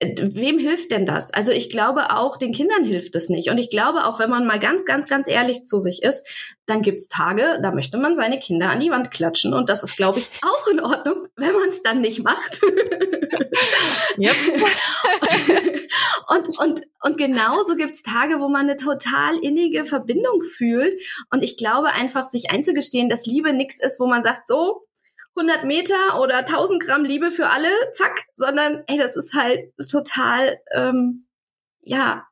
wem 0.00 0.58
hilft 0.58 0.92
denn 0.92 1.06
das? 1.06 1.32
Also 1.32 1.50
ich 1.50 1.70
glaube 1.70 2.16
auch, 2.16 2.36
den 2.36 2.52
Kindern 2.52 2.84
hilft 2.84 3.16
es 3.16 3.28
nicht. 3.28 3.50
Und 3.50 3.58
ich 3.58 3.68
glaube 3.68 4.06
auch, 4.06 4.20
wenn 4.20 4.30
man 4.30 4.46
mal 4.46 4.60
ganz, 4.60 4.84
ganz, 4.84 5.08
ganz 5.08 5.26
ehrlich 5.26 5.64
zu 5.64 5.80
sich 5.80 6.02
ist, 6.02 6.26
dann 6.66 6.82
gibt's 6.82 7.08
Tage, 7.08 7.58
da 7.62 7.72
möchte 7.72 7.98
man 7.98 8.14
seine 8.14 8.38
Kinder 8.38 8.70
an 8.70 8.80
die 8.80 8.90
Wand 8.90 9.10
klatschen. 9.10 9.54
Und 9.54 9.68
das 9.68 9.82
ist, 9.82 9.96
glaube 9.96 10.20
ich, 10.20 10.28
auch 10.42 10.66
in 10.68 10.80
Ordnung, 10.80 11.26
wenn 11.36 11.52
man 11.52 11.68
es 11.68 11.82
dann 11.82 12.00
nicht 12.00 12.22
macht. 12.22 12.60
und, 16.28 16.58
und, 16.58 16.82
und 17.02 17.18
genauso 17.18 17.76
gibt's 17.76 18.02
Tage, 18.02 18.40
wo 18.40 18.48
man 18.48 18.68
eine 18.68 18.76
total 18.76 19.38
innige 19.38 19.84
Verbindung 19.84 20.42
fühlt. 20.42 20.94
Und 21.30 21.42
ich 21.42 21.56
glaube 21.56 21.88
einfach, 21.88 22.24
sich 22.24 22.50
einzugestehen, 22.50 23.08
dass 23.08 23.26
Liebe 23.26 23.52
nichts 23.52 23.82
ist, 23.82 23.98
wo 23.98 24.06
man 24.06 24.22
sagt, 24.22 24.46
so, 24.46 24.86
100 25.38 25.64
Meter 25.64 26.20
oder 26.20 26.38
1000 26.38 26.82
Gramm 26.82 27.04
Liebe 27.04 27.30
für 27.30 27.48
alle, 27.48 27.68
zack, 27.92 28.26
sondern 28.34 28.82
ey, 28.86 28.98
das 28.98 29.16
ist 29.16 29.34
halt 29.34 29.60
total, 29.90 30.58
ähm, 30.74 31.26
ja, 31.82 32.26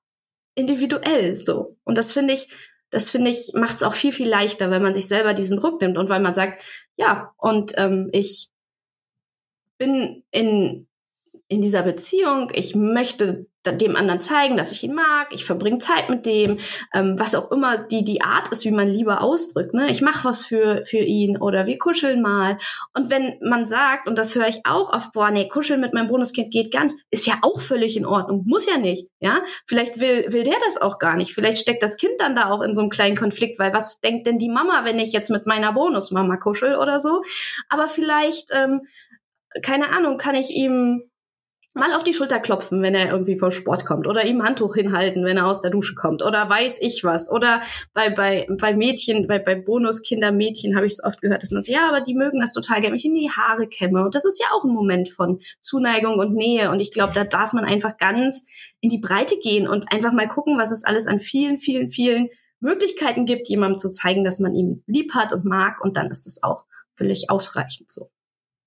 individuell 0.55 1.37
so. 1.37 1.77
Und 1.85 1.97
das 1.97 2.12
finde 2.12 2.35
ich, 2.35 2.49
das 2.90 3.11
finde 3.11 3.31
ich, 3.31 3.53
macht 3.55 3.77
es 3.77 3.83
auch 3.83 3.95
viel, 3.95 4.12
viel 4.12 4.29
leichter, 4.29 4.71
wenn 4.71 4.83
man 4.83 4.95
sich 4.95 5.07
selber 5.07 5.35
diesen 5.35 5.59
Druck 5.59 5.81
nimmt 5.81 5.99
und 5.99 6.09
weil 6.09 6.21
man 6.21 6.35
sagt, 6.35 6.62
ja, 6.97 7.33
und 7.37 7.73
ähm, 7.77 8.09
ich 8.12 8.49
bin 9.79 10.25
in, 10.31 10.86
in 11.49 11.63
dieser 11.63 11.83
Beziehung, 11.83 12.51
ich 12.55 12.75
möchte 12.75 13.47
dem 13.73 13.97
anderen 13.97 14.21
zeigen, 14.21 14.57
dass 14.57 14.71
ich 14.71 14.85
ihn 14.85 14.95
mag, 14.95 15.29
ich 15.33 15.45
verbringe 15.45 15.79
Zeit 15.79 16.09
mit 16.09 16.25
dem, 16.25 16.59
ähm, 16.95 17.19
was 17.19 17.35
auch 17.35 17.51
immer 17.51 17.79
die, 17.79 18.05
die 18.05 18.23
Art 18.23 18.49
ist, 18.49 18.65
wie 18.65 18.71
man 18.71 18.89
lieber 18.89 19.23
ausdrückt. 19.23 19.75
Ne? 19.75 19.91
Ich 19.91 20.03
mache 20.03 20.25
was 20.25 20.45
für, 20.45 20.85
für 20.87 20.99
ihn 20.99 21.37
oder 21.37 21.67
wir 21.67 21.77
kuscheln 21.79 22.23
mal. 22.23 22.59
Und 22.95 23.11
wenn 23.11 23.39
man 23.43 23.67
sagt, 23.67 24.07
und 24.07 24.19
das 24.19 24.35
höre 24.37 24.47
ich 24.47 24.61
auch 24.65 24.93
oft, 24.93 25.13
boah, 25.13 25.31
nee, 25.31 25.49
kuscheln 25.49 25.81
mit 25.81 25.95
meinem 25.95 26.09
Bonuskind 26.09 26.53
geht 26.53 26.73
gar 26.73 26.85
nicht, 26.85 26.97
ist 27.11 27.27
ja 27.27 27.39
auch 27.43 27.61
völlig 27.61 27.97
in 27.97 28.07
Ordnung, 28.07 28.45
muss 28.47 28.67
ja 28.67 28.79
nicht. 28.79 29.09
Ja, 29.19 29.43
Vielleicht 29.67 30.01
will, 30.01 30.33
will 30.33 30.45
der 30.45 30.59
das 30.65 30.81
auch 30.81 30.99
gar 30.99 31.17
nicht. 31.17 31.35
Vielleicht 31.35 31.59
steckt 31.59 31.83
das 31.83 31.97
Kind 31.97 32.15
dann 32.19 32.37
da 32.37 32.51
auch 32.51 32.63
in 32.63 32.75
so 32.75 32.83
einem 32.83 32.91
kleinen 32.91 33.17
Konflikt, 33.17 33.59
weil 33.59 33.73
was 33.73 34.01
denkt 34.01 34.27
denn 34.27 34.39
die 34.39 34.49
Mama, 34.49 34.85
wenn 34.85 34.99
ich 34.99 35.13
jetzt 35.13 35.31
mit 35.31 35.47
meiner 35.47 35.73
Bonusmama 35.73 36.37
kuschel 36.37 36.77
oder 36.77 37.01
so? 37.01 37.23
Aber 37.69 37.89
vielleicht, 37.89 38.51
ähm, 38.53 38.83
keine 39.63 39.91
Ahnung, 39.91 40.19
kann 40.19 40.35
ich 40.35 40.51
ihm 40.51 41.11
mal 41.77 41.93
auf 41.95 42.05
die 42.05 42.15
Schulter 42.15 42.41
klopfen, 42.41 42.83
wenn 42.83 42.95
er 42.95 43.11
irgendwie 43.11 43.37
vom 43.37 43.51
Sport 43.51 43.85
kommt 43.85 44.07
oder 44.07 44.25
ihm 44.25 44.43
Handtuch 44.43 44.75
hinhalten, 44.75 45.25
wenn 45.25 45.37
er 45.37 45.47
aus 45.47 45.61
der 45.61 45.71
Dusche 45.71 45.95
kommt 45.95 46.23
oder 46.23 46.49
weiß 46.49 46.79
ich 46.81 47.05
was 47.05 47.31
oder 47.31 47.62
bei 47.93 48.11
bei 48.11 48.47
bei 48.59 48.75
Mädchen, 48.75 49.27
bei 49.27 49.39
bei 49.39 49.55
Bonuskindermädchen 49.55 50.75
habe 50.75 50.87
ich 50.87 50.95
es 50.95 51.05
oft 51.05 51.21
gehört, 51.21 51.43
dass 51.43 51.51
man 51.53 51.62
sagt, 51.62 51.75
ja, 51.75 51.89
aber 51.89 52.01
die 52.01 52.15
mögen 52.15 52.41
das 52.41 52.53
total 52.53 52.81
gerne, 52.81 52.97
ich 52.97 53.05
in 53.05 53.15
die 53.15 53.31
Haare 53.31 53.69
kämme. 53.69 54.05
Und 54.05 54.15
das 54.15 54.25
ist 54.25 54.41
ja 54.41 54.49
auch 54.53 54.65
ein 54.65 54.73
Moment 54.73 55.09
von 55.11 55.41
Zuneigung 55.61 56.19
und 56.19 56.35
Nähe. 56.35 56.71
Und 56.71 56.81
ich 56.81 56.91
glaube, 56.91 57.12
da 57.12 57.25
darf 57.25 57.53
man 57.53 57.65
einfach 57.65 57.99
ganz 57.99 58.47
in 58.81 58.91
die 58.91 58.99
Breite 58.99 59.37
gehen 59.39 59.69
und 59.69 59.93
einfach 59.93 60.12
mal 60.12 60.29
gucken, 60.29 60.59
was 60.59 60.73
es 60.73 60.85
alles 60.85 61.07
an 61.07 61.21
vielen 61.21 61.59
vielen 61.59 61.91
vielen 61.91 62.29
Möglichkeiten 62.61 63.27
gibt, 63.27 63.49
jemandem 63.49 63.79
zu 63.79 63.89
zeigen, 63.89 64.25
dass 64.25 64.39
man 64.39 64.55
ihn 64.55 64.83
lieb 64.87 65.15
hat 65.15 65.33
und 65.33 65.45
mag. 65.45 65.83
Und 65.83 65.97
dann 65.97 66.11
ist 66.11 66.27
es 66.27 66.43
auch 66.43 66.65
völlig 66.95 67.29
ausreichend 67.29 67.91
so. 67.91 68.11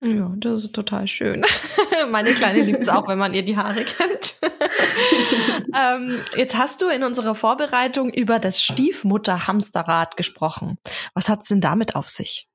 Ja, 0.01 0.31
das 0.37 0.63
ist 0.63 0.73
total 0.73 1.07
schön. 1.07 1.45
Meine 2.09 2.33
Kleine 2.33 2.61
liebt 2.63 2.79
es 2.79 2.89
auch, 2.89 3.07
wenn 3.09 3.17
man 3.17 3.33
ihr 3.33 3.43
die 3.43 3.57
Haare 3.57 3.83
kennt. 3.83 4.35
ähm, 5.75 6.19
jetzt 6.37 6.57
hast 6.57 6.81
du 6.81 6.87
in 6.87 7.03
unserer 7.03 7.35
Vorbereitung 7.35 8.09
über 8.13 8.39
das 8.39 8.63
Stiefmutter-Hamsterrad 8.63 10.15
gesprochen. 10.15 10.77
Was 11.13 11.27
hat's 11.27 11.49
denn 11.49 11.59
damit 11.59 11.95
auf 11.95 12.07
sich? 12.07 12.49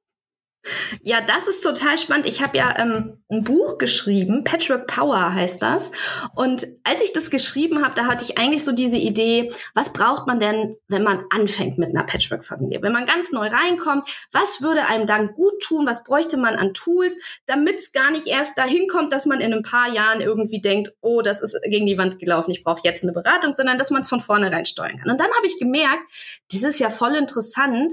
Ja, 1.03 1.21
das 1.21 1.49
ist 1.49 1.63
total 1.63 1.99
spannend. 1.99 2.27
Ich 2.27 2.43
habe 2.43 2.57
ja 2.57 2.75
ähm, 2.79 3.19
ein 3.31 3.45
Buch 3.45 3.79
geschrieben, 3.79 4.45
Patchwork 4.45 4.87
Power 4.87 5.35
heißt 5.35 5.63
das. 5.63 5.93
Und 6.35 6.67
als 6.85 7.03
ich 7.03 7.13
das 7.13 7.31
geschrieben 7.31 7.85
habe, 7.85 7.95
da 7.95 8.07
hatte 8.07 8.25
ich 8.25 8.39
eigentlich 8.39 8.65
so 8.65 8.73
diese 8.73 8.97
Idee, 8.97 9.53
was 9.75 9.93
braucht 9.93 10.27
man 10.27 10.41
denn, 10.41 10.77
wenn 10.89 11.03
man 11.03 11.25
anfängt 11.31 11.79
mit 11.79 11.91
einer 11.91 12.05
Patchwork-Familie? 12.05 12.81
Wenn 12.83 12.93
man 12.93 13.07
ganz 13.07 13.33
neu 13.33 13.49
reinkommt, 13.49 14.09
was 14.33 14.63
würde 14.63 14.87
einem 14.87 15.07
dann 15.07 15.35
gut 15.35 15.61
tun? 15.63 15.87
Was 15.87 16.05
bräuchte 16.05 16.37
man 16.37 16.57
an 16.57 16.73
Tools, 16.73 17.19
damit 17.47 17.77
es 17.77 17.93
gar 17.93 18.11
nicht 18.11 18.27
erst 18.27 18.57
dahin 18.57 18.89
kommt, 18.89 19.13
dass 19.13 19.27
man 19.27 19.41
in 19.41 19.53
ein 19.53 19.63
paar 19.63 19.93
Jahren 19.93 20.21
irgendwie 20.21 20.61
denkt, 20.61 20.93
oh, 21.01 21.21
das 21.21 21.43
ist 21.43 21.61
gegen 21.65 21.87
die 21.87 21.99
Wand 21.99 22.19
gelaufen, 22.19 22.51
ich 22.51 22.65
brauche 22.65 22.81
jetzt 22.85 23.03
eine 23.03 23.13
Beratung, 23.13 23.55
sondern 23.55 23.79
dass 23.79 23.91
man 23.91 24.03
es 24.03 24.09
von 24.09 24.21
vornherein 24.21 24.65
steuern 24.65 24.99
kann. 24.99 25.11
Und 25.11 25.21
dann 25.21 25.31
habe 25.37 25.47
ich 25.47 25.59
gemerkt, 25.59 26.03
das 26.51 26.63
ist 26.63 26.79
ja 26.79 26.91
voll 26.91 27.15
interessant, 27.15 27.93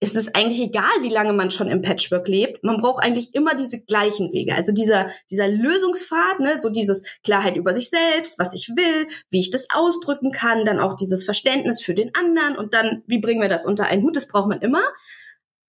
ist 0.00 0.14
es 0.14 0.34
eigentlich 0.34 0.60
egal, 0.60 0.90
wie 1.00 1.08
lange 1.08 1.32
man 1.32 1.50
schon 1.50 1.68
im 1.68 1.80
Patchwork 1.80 2.28
lebt. 2.28 2.62
Man 2.62 2.78
braucht 2.78 3.02
eigentlich 3.02 3.34
immer 3.34 3.54
diese 3.54 3.82
gleichen 3.82 4.30
Wege. 4.32 4.54
Also 4.54 4.72
dieser, 4.72 5.10
dieser 5.30 5.48
Lösungspfad, 5.48 6.40
ne, 6.40 6.60
so 6.60 6.68
dieses 6.68 7.02
Klarheit 7.24 7.56
über 7.56 7.74
sich 7.74 7.88
selbst, 7.88 8.38
was 8.38 8.54
ich 8.54 8.68
will, 8.68 9.08
wie 9.30 9.40
ich 9.40 9.50
das 9.50 9.68
ausdrücken 9.72 10.32
kann, 10.32 10.66
dann 10.66 10.80
auch 10.80 10.94
dieses 10.94 11.24
Verständnis 11.24 11.80
für 11.80 11.94
den 11.94 12.14
anderen 12.14 12.56
und 12.56 12.74
dann, 12.74 13.04
wie 13.06 13.18
bringen 13.18 13.40
wir 13.40 13.48
das 13.48 13.64
unter 13.64 13.86
einen 13.86 14.02
Hut, 14.02 14.16
das 14.16 14.28
braucht 14.28 14.48
man 14.48 14.60
immer. 14.60 14.82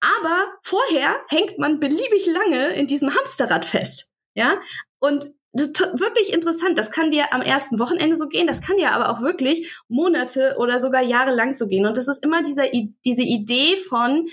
Aber 0.02 0.48
vorher 0.62 1.16
hängt 1.30 1.58
man 1.58 1.80
beliebig 1.80 2.28
lange 2.28 2.74
in 2.74 2.88
diesem 2.88 3.16
Hamsterrad 3.16 3.66
fest. 3.66 4.12
Ja, 4.36 4.60
und 5.00 5.26
wirklich 5.54 6.34
interessant. 6.34 6.78
Das 6.78 6.92
kann 6.92 7.12
dir 7.12 7.34
am 7.34 7.42
ersten 7.42 7.80
Wochenende 7.80 8.16
so 8.16 8.28
gehen, 8.28 8.48
das 8.48 8.62
kann 8.62 8.78
dir 8.78 8.92
aber 8.92 9.10
auch 9.10 9.22
wirklich 9.22 9.74
Monate 9.88 10.56
oder 10.58 10.80
sogar 10.80 11.02
Jahre 11.02 11.34
lang 11.34 11.54
so 11.54 11.68
gehen. 11.68 11.86
Und 11.86 11.98
das 11.98 12.08
ist 12.08 12.24
immer 12.24 12.44
dieser, 12.44 12.66
diese 13.06 13.24
Idee 13.24 13.78
von, 13.78 14.28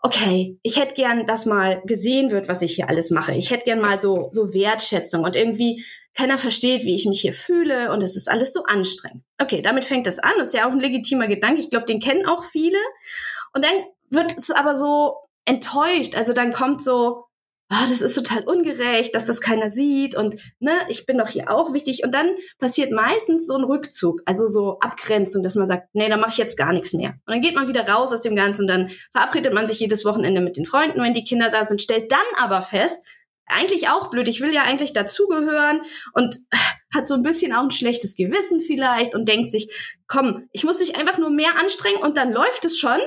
okay, 0.00 0.58
ich 0.62 0.78
hätte 0.78 0.94
gern, 0.94 1.26
dass 1.26 1.46
mal 1.46 1.80
gesehen 1.86 2.30
wird, 2.30 2.48
was 2.48 2.62
ich 2.62 2.74
hier 2.74 2.88
alles 2.88 3.10
mache. 3.10 3.32
Ich 3.32 3.50
hätte 3.50 3.64
gern 3.64 3.80
mal 3.80 4.00
so, 4.00 4.30
so 4.32 4.52
Wertschätzung 4.52 5.24
und 5.24 5.36
irgendwie 5.36 5.84
keiner 6.14 6.36
versteht, 6.36 6.84
wie 6.84 6.94
ich 6.94 7.06
mich 7.06 7.22
hier 7.22 7.32
fühle 7.32 7.90
und 7.92 8.02
es 8.02 8.16
ist 8.16 8.28
alles 8.28 8.52
so 8.52 8.64
anstrengend. 8.64 9.22
Okay, 9.40 9.62
damit 9.62 9.84
fängt 9.84 10.06
das 10.06 10.18
an. 10.18 10.32
Das 10.36 10.48
ist 10.48 10.54
ja 10.54 10.66
auch 10.66 10.72
ein 10.72 10.80
legitimer 10.80 11.26
Gedanke. 11.26 11.60
Ich 11.60 11.70
glaube, 11.70 11.86
den 11.86 12.00
kennen 12.00 12.26
auch 12.26 12.44
viele. 12.44 12.78
Und 13.54 13.64
dann 13.64 13.72
wird 14.10 14.36
es 14.36 14.50
aber 14.50 14.74
so 14.74 15.16
enttäuscht. 15.46 16.14
Also 16.16 16.32
dann 16.32 16.52
kommt 16.52 16.82
so, 16.82 17.24
oh, 17.70 17.86
das 17.88 18.02
ist 18.02 18.14
total 18.14 18.44
ungerecht, 18.44 19.14
dass 19.14 19.24
das 19.24 19.40
keiner 19.40 19.68
sieht 19.68 20.14
und 20.14 20.40
ne, 20.58 20.72
ich 20.88 21.06
bin 21.06 21.18
doch 21.18 21.28
hier 21.28 21.50
auch 21.50 21.72
wichtig. 21.72 22.02
Und 22.04 22.14
dann 22.14 22.34
passiert 22.58 22.92
meistens 22.92 23.46
so 23.46 23.56
ein 23.56 23.64
Rückzug, 23.64 24.20
also 24.26 24.46
so 24.46 24.78
Abgrenzung, 24.80 25.42
dass 25.42 25.54
man 25.54 25.68
sagt, 25.68 25.88
nee, 25.92 26.08
da 26.08 26.16
mache 26.16 26.30
ich 26.30 26.38
jetzt 26.38 26.58
gar 26.58 26.72
nichts 26.72 26.92
mehr. 26.92 27.10
Und 27.26 27.34
dann 27.34 27.40
geht 27.40 27.54
man 27.54 27.68
wieder 27.68 27.88
raus 27.88 28.12
aus 28.12 28.20
dem 28.20 28.36
Ganzen 28.36 28.62
und 28.62 28.68
dann 28.68 28.90
verabredet 29.12 29.54
man 29.54 29.66
sich 29.66 29.80
jedes 29.80 30.04
Wochenende 30.04 30.40
mit 30.40 30.56
den 30.56 30.66
Freunden, 30.66 31.02
wenn 31.02 31.14
die 31.14 31.24
Kinder 31.24 31.50
da 31.50 31.66
sind, 31.66 31.80
stellt 31.80 32.12
dann 32.12 32.18
aber 32.38 32.62
fest, 32.62 33.02
eigentlich 33.46 33.88
auch 33.88 34.10
blöd, 34.10 34.28
ich 34.28 34.40
will 34.40 34.52
ja 34.52 34.62
eigentlich 34.62 34.92
dazugehören 34.92 35.82
und 36.14 36.36
hat 36.94 37.06
so 37.06 37.14
ein 37.14 37.22
bisschen 37.22 37.52
auch 37.52 37.62
ein 37.62 37.70
schlechtes 37.70 38.16
Gewissen 38.16 38.60
vielleicht 38.60 39.14
und 39.14 39.28
denkt 39.28 39.50
sich, 39.50 39.70
komm, 40.06 40.48
ich 40.52 40.64
muss 40.64 40.78
mich 40.78 40.96
einfach 40.96 41.18
nur 41.18 41.30
mehr 41.30 41.56
anstrengen 41.58 42.02
und 42.02 42.16
dann 42.16 42.32
läuft 42.32 42.64
es 42.64 42.78
schon. 42.78 42.98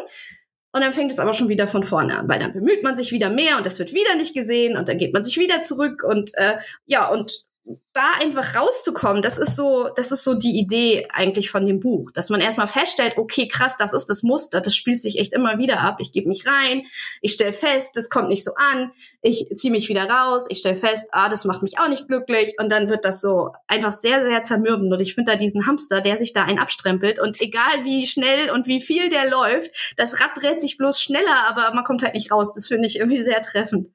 Und 0.75 0.81
dann 0.81 0.91
fängt 0.91 1.09
es 1.09 1.19
aber 1.19 1.33
schon 1.33 1.47
wieder 1.47 1.69
von 1.69 1.83
vorne 1.83 2.17
an, 2.17 2.27
weil 2.27 2.37
dann 2.37 2.51
bemüht 2.51 2.83
man 2.83 2.97
sich 2.97 3.13
wieder 3.13 3.29
mehr 3.29 3.55
und 3.55 3.65
das 3.65 3.79
wird 3.79 3.93
wieder 3.93 4.17
nicht 4.17 4.33
gesehen 4.33 4.75
und 4.75 4.89
dann 4.89 4.97
geht 4.97 5.13
man 5.13 5.23
sich 5.23 5.37
wieder 5.37 5.61
zurück 5.61 6.03
und 6.03 6.31
äh, 6.35 6.57
ja, 6.85 7.07
und 7.07 7.45
da 7.93 8.11
einfach 8.19 8.55
rauszukommen, 8.55 9.21
das 9.21 9.39
ist 9.39 9.55
so, 9.55 9.89
das 9.95 10.11
ist 10.11 10.23
so 10.23 10.35
die 10.35 10.59
Idee 10.59 11.07
eigentlich 11.11 11.49
von 11.49 11.65
dem 11.65 11.79
Buch, 11.79 12.11
dass 12.11 12.29
man 12.29 12.41
erstmal 12.41 12.67
feststellt, 12.67 13.17
okay, 13.17 13.47
krass, 13.47 13.77
das 13.77 13.93
ist 13.93 14.07
das 14.07 14.21
Muster, 14.21 14.61
das 14.61 14.75
spielt 14.75 14.99
sich 14.99 15.17
echt 15.17 15.33
immer 15.33 15.57
wieder 15.57 15.79
ab. 15.79 15.97
Ich 15.99 16.11
gebe 16.11 16.27
mich 16.27 16.45
rein, 16.45 16.83
ich 17.21 17.33
stelle 17.33 17.53
fest, 17.53 17.95
das 17.95 18.09
kommt 18.09 18.29
nicht 18.29 18.43
so 18.43 18.51
an, 18.55 18.91
ich 19.21 19.47
ziehe 19.55 19.71
mich 19.71 19.89
wieder 19.89 20.09
raus, 20.09 20.45
ich 20.49 20.59
stelle 20.59 20.75
fest, 20.75 21.07
ah, 21.11 21.29
das 21.29 21.45
macht 21.45 21.63
mich 21.63 21.79
auch 21.79 21.87
nicht 21.87 22.07
glücklich 22.07 22.55
und 22.59 22.69
dann 22.69 22.89
wird 22.89 23.05
das 23.05 23.21
so 23.21 23.51
einfach 23.67 23.93
sehr, 23.93 24.23
sehr 24.23 24.43
zermürbend 24.43 24.93
und 24.93 24.99
ich 24.99 25.15
finde 25.15 25.31
da 25.31 25.37
diesen 25.37 25.65
Hamster, 25.65 26.01
der 26.01 26.17
sich 26.17 26.33
da 26.33 26.43
einen 26.43 26.59
abstrempelt 26.59 27.19
und 27.19 27.41
egal 27.41 27.83
wie 27.83 28.05
schnell 28.05 28.51
und 28.51 28.67
wie 28.67 28.81
viel 28.81 29.09
der 29.09 29.29
läuft, 29.29 29.71
das 29.97 30.19
Rad 30.19 30.31
dreht 30.35 30.61
sich 30.61 30.77
bloß 30.77 31.01
schneller, 31.01 31.47
aber 31.47 31.73
man 31.73 31.83
kommt 31.83 32.03
halt 32.03 32.13
nicht 32.13 32.31
raus. 32.31 32.53
Das 32.55 32.67
finde 32.67 32.87
ich 32.87 32.99
irgendwie 32.99 33.23
sehr 33.23 33.41
treffend. 33.41 33.89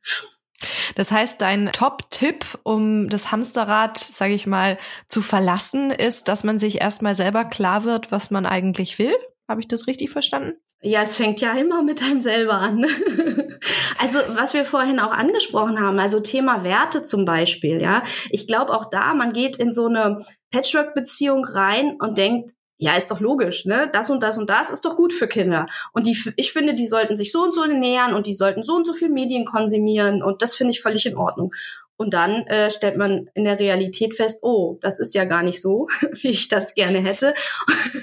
Das 0.95 1.11
heißt, 1.11 1.41
dein 1.41 1.73
Top-Tipp, 1.73 2.59
um 2.63 3.09
das 3.09 3.33
Hamsterrad, 3.33 3.99
sage 3.99 4.35
ich 4.35 4.47
mal, 4.47 4.79
zu 5.09 5.23
verlassen, 5.23 5.91
ist, 5.91 6.29
dass 6.29 6.45
man 6.45 6.59
sich 6.59 6.81
erstmal 6.81 7.15
selber 7.15 7.45
klar 7.45 7.85
wird, 7.85 8.13
was 8.13 8.31
man 8.31 8.47
eigentlich 8.47 8.99
will. 8.99 9.15
Habe 9.49 9.61
ich 9.61 9.69
das 9.69 9.87
richtig 9.87 10.11
verstanden? 10.11 10.53
Ja, 10.83 11.03
es 11.03 11.17
fängt 11.17 11.41
ja 11.41 11.53
immer 11.53 11.83
mit 11.83 12.03
einem 12.03 12.21
selber 12.21 12.55
an. 12.55 12.87
also, 13.99 14.21
was 14.29 14.55
wir 14.55 14.65
vorhin 14.65 15.01
auch 15.01 15.13
angesprochen 15.13 15.81
haben, 15.81 15.99
also 15.99 16.21
Thema 16.21 16.65
Werte 16.65 17.03
zum 17.03 17.25
Beispiel, 17.25 17.83
ja. 17.83 18.03
Ich 18.31 18.47
glaube 18.47 18.73
auch 18.73 18.89
da, 18.89 19.13
man 19.13 19.33
geht 19.33 19.57
in 19.57 19.73
so 19.73 19.87
eine 19.87 20.25
Patchwork-Beziehung 20.53 21.45
rein 21.45 21.97
und 22.01 22.17
denkt, 22.17 22.53
ja, 22.83 22.97
ist 22.97 23.11
doch 23.11 23.21
logisch, 23.21 23.67
ne? 23.67 23.91
Das 23.93 24.09
und 24.09 24.23
das 24.23 24.39
und 24.39 24.49
das 24.49 24.71
ist 24.71 24.87
doch 24.87 24.97
gut 24.97 25.13
für 25.13 25.29
Kinder. 25.29 25.67
Und 25.93 26.07
die, 26.07 26.17
ich 26.37 26.51
finde, 26.51 26.73
die 26.75 26.87
sollten 26.87 27.15
sich 27.15 27.31
so 27.31 27.43
und 27.43 27.55
so 27.55 27.67
nähern 27.67 28.15
und 28.15 28.27
die 28.27 28.33
sollten 28.33 28.63
so 28.63 28.75
und 28.75 28.87
so 28.87 28.95
viel 28.95 29.11
Medien 29.11 29.45
konsumieren 29.45 30.23
und 30.23 30.41
das 30.41 30.55
finde 30.55 30.73
ich 30.73 30.81
völlig 30.81 31.05
in 31.05 31.17
Ordnung. 31.17 31.53
Und 31.99 32.15
dann 32.15 32.47
äh, 32.47 32.71
stellt 32.71 32.97
man 32.97 33.29
in 33.35 33.45
der 33.45 33.59
Realität 33.59 34.15
fest, 34.15 34.39
oh, 34.43 34.79
das 34.81 34.99
ist 34.99 35.15
ja 35.15 35.27
gar 35.27 35.43
nicht 35.43 35.61
so, 35.61 35.89
wie 36.13 36.31
ich 36.31 36.49
das 36.49 36.75
gerne 36.75 37.01
hätte. 37.01 37.35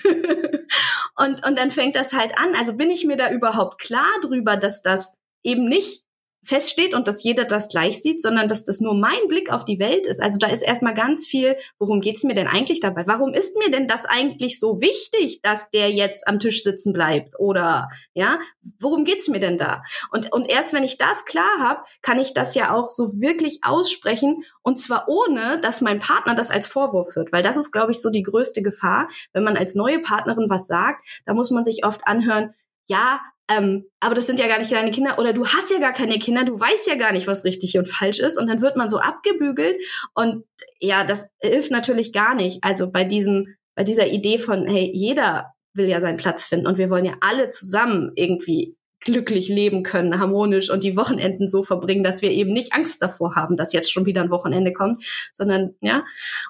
und, 1.16 1.44
und 1.44 1.58
dann 1.58 1.72
fängt 1.72 1.96
das 1.96 2.14
halt 2.14 2.38
an. 2.38 2.54
Also 2.54 2.78
bin 2.78 2.92
ich 2.92 3.04
mir 3.04 3.18
da 3.18 3.32
überhaupt 3.32 3.82
klar 3.82 4.12
drüber, 4.22 4.58
dass 4.58 4.84
das 4.84 5.18
eben 5.42 5.68
nicht 5.68 6.04
feststeht 6.48 6.94
und 6.94 7.08
dass 7.08 7.24
jeder 7.24 7.46
das 7.46 7.68
gleich 7.68 8.02
sieht, 8.02 8.22
sondern 8.22 8.48
dass 8.48 8.64
das 8.64 8.80
nur 8.80 8.94
mein 8.94 9.28
Blick 9.28 9.52
auf 9.52 9.66
die 9.66 9.80
Welt 9.80 10.06
ist. 10.08 10.22
Also 10.22 10.38
da 10.40 10.48
ist 10.48 10.62
erstmal 10.62 10.94
ganz 10.94 11.26
viel, 11.26 11.58
worum 11.78 12.00
geht's 12.00 12.24
mir 12.24 12.36
denn 12.36 12.48
eigentlich 12.48 12.80
dabei? 12.80 13.04
Warum 13.06 13.34
ist 13.34 13.58
mir 13.58 13.70
denn 13.70 13.88
das 13.88 14.06
eigentlich 14.06 14.60
so 14.60 14.80
wichtig, 14.80 15.42
dass 15.42 15.72
der 15.72 15.92
jetzt 15.92 16.28
am 16.28 16.40
Tisch 16.40 16.64
sitzen 16.64 16.94
bleibt? 16.94 17.38
Oder 17.38 17.90
ja, 18.14 18.40
worum 18.80 19.04
geht's 19.04 19.28
mir 19.28 19.42
denn 19.42 19.58
da? 19.58 19.84
Und, 20.12 20.32
und 20.32 20.50
erst 20.50 20.74
wenn 20.74 20.84
ich 20.84 20.98
das 20.98 21.26
klar 21.26 21.60
habe, 21.60 21.82
kann 22.02 22.20
ich 22.20 22.34
das 22.34 22.56
ja 22.56 22.74
auch 22.74 22.88
so 22.88 23.12
wirklich 23.20 23.60
aussprechen 23.64 24.46
und 24.64 24.78
zwar 24.78 25.08
ohne, 25.08 25.60
dass 25.60 25.82
mein 25.82 26.00
Partner 26.00 26.34
das 26.34 26.52
als 26.52 26.68
Vorwurf 26.68 27.14
führt, 27.14 27.32
weil 27.34 27.44
das 27.44 27.58
ist, 27.58 27.72
glaube 27.72 27.92
ich, 27.92 28.02
so 28.02 28.10
die 28.10 28.24
größte 28.24 28.62
Gefahr, 28.62 29.10
wenn 29.34 29.44
man 29.44 29.58
als 29.58 29.76
neue 29.76 30.00
Partnerin 30.00 30.50
was 30.50 30.68
sagt, 30.68 31.04
da 31.26 31.34
muss 31.34 31.52
man 31.52 31.66
sich 31.66 31.86
oft 31.86 32.02
anhören, 32.08 32.54
ja, 32.86 33.20
ähm, 33.50 33.86
aber 34.00 34.14
das 34.14 34.28
sind 34.28 34.40
ja 34.40 34.48
gar 34.48 34.60
nicht 34.60 34.72
deine 34.72 34.92
Kinder. 34.92 35.20
Oder 35.20 35.34
du 35.34 35.46
hast 35.48 35.72
ja 35.72 35.80
gar 35.80 35.94
keine 35.94 36.20
Kinder, 36.20 36.44
du 36.44 36.60
weißt 36.60 36.88
ja 36.88 36.96
gar 36.96 37.14
nicht, 37.14 37.28
was 37.28 37.46
richtig 37.46 37.78
und 37.78 37.88
falsch 37.88 38.20
ist. 38.20 38.38
Und 38.38 38.48
dann 38.48 38.62
wird 38.62 38.76
man 38.76 38.90
so 38.90 39.00
abgebügelt. 39.00 39.78
Und 40.14 40.44
ja, 40.80 41.04
das 41.06 41.32
hilft 41.40 41.72
natürlich 41.72 42.12
gar 42.12 42.36
nicht. 42.36 42.64
Also 42.64 42.92
bei 42.92 43.04
diesem, 43.04 43.56
bei 43.76 43.84
dieser 43.84 44.08
Idee 44.08 44.40
von, 44.40 44.68
hey, 44.68 44.92
jeder 44.94 45.54
will 45.74 45.88
ja 45.88 46.02
seinen 46.02 46.18
Platz 46.18 46.46
finden. 46.46 46.68
Und 46.68 46.78
wir 46.78 46.90
wollen 46.90 47.06
ja 47.06 47.16
alle 47.22 47.50
zusammen 47.50 48.12
irgendwie 48.16 48.76
glücklich 49.00 49.48
leben 49.48 49.84
können, 49.84 50.20
harmonisch 50.20 50.72
und 50.72 50.84
die 50.84 50.98
Wochenenden 50.98 51.50
so 51.50 51.64
verbringen, 51.64 52.04
dass 52.04 52.24
wir 52.24 52.32
eben 52.32 52.52
nicht 52.52 52.74
Angst 52.74 53.02
davor 53.02 53.36
haben, 53.36 53.56
dass 53.56 53.72
jetzt 53.72 53.92
schon 53.92 54.08
wieder 54.08 54.22
ein 54.24 54.32
Wochenende 54.32 54.74
kommt, 54.74 55.06
sondern 55.34 55.76
ja, 55.82 56.04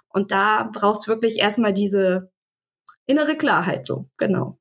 und 0.08 0.32
da 0.32 0.70
braucht's 0.74 1.10
wirklich 1.10 1.40
erstmal 1.40 1.74
diese 1.74 2.32
innere 3.06 3.36
Klarheit 3.36 3.86
so, 3.86 4.08
genau 4.16 4.58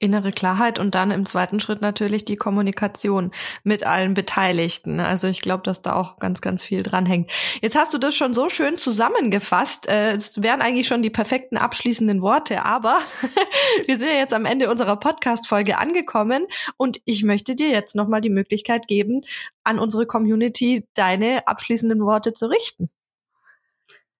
innere 0.00 0.30
Klarheit 0.30 0.78
und 0.78 0.94
dann 0.94 1.10
im 1.10 1.26
zweiten 1.26 1.60
Schritt 1.60 1.82
natürlich 1.82 2.24
die 2.24 2.36
Kommunikation 2.36 3.32
mit 3.64 3.84
allen 3.84 4.14
Beteiligten. 4.14 4.98
Also 4.98 5.28
ich 5.28 5.42
glaube, 5.42 5.62
dass 5.62 5.82
da 5.82 5.94
auch 5.94 6.18
ganz, 6.18 6.40
ganz 6.40 6.64
viel 6.64 6.82
dranhängt. 6.82 7.30
Jetzt 7.60 7.76
hast 7.76 7.92
du 7.92 7.98
das 7.98 8.14
schon 8.14 8.32
so 8.32 8.48
schön 8.48 8.76
zusammengefasst. 8.76 9.88
Äh, 9.88 10.14
es 10.14 10.42
wären 10.42 10.62
eigentlich 10.62 10.88
schon 10.88 11.02
die 11.02 11.10
perfekten 11.10 11.58
abschließenden 11.58 12.22
Worte, 12.22 12.64
aber 12.64 12.98
wir 13.86 13.98
sind 13.98 14.08
ja 14.08 14.14
jetzt 14.14 14.34
am 14.34 14.46
Ende 14.46 14.70
unserer 14.70 14.96
Podcast-Folge 14.96 15.78
angekommen 15.78 16.46
und 16.76 17.00
ich 17.04 17.22
möchte 17.22 17.54
dir 17.54 17.68
jetzt 17.68 17.94
nochmal 17.94 18.22
die 18.22 18.30
Möglichkeit 18.30 18.88
geben, 18.88 19.20
an 19.64 19.78
unsere 19.78 20.06
Community 20.06 20.86
deine 20.94 21.46
abschließenden 21.46 22.00
Worte 22.00 22.32
zu 22.32 22.46
richten. 22.46 22.90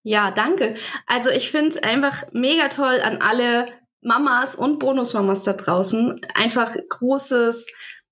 Ja, 0.02 0.30
danke. 0.30 0.74
Also 1.06 1.30
ich 1.30 1.50
finde 1.50 1.70
es 1.70 1.82
einfach 1.82 2.24
mega 2.32 2.68
toll 2.68 3.00
an 3.02 3.18
alle 3.20 3.66
Mamas 4.02 4.56
und 4.56 4.78
Bonusmamas 4.78 5.42
da 5.42 5.52
draußen 5.52 6.20
einfach 6.34 6.74
großes, 6.88 7.66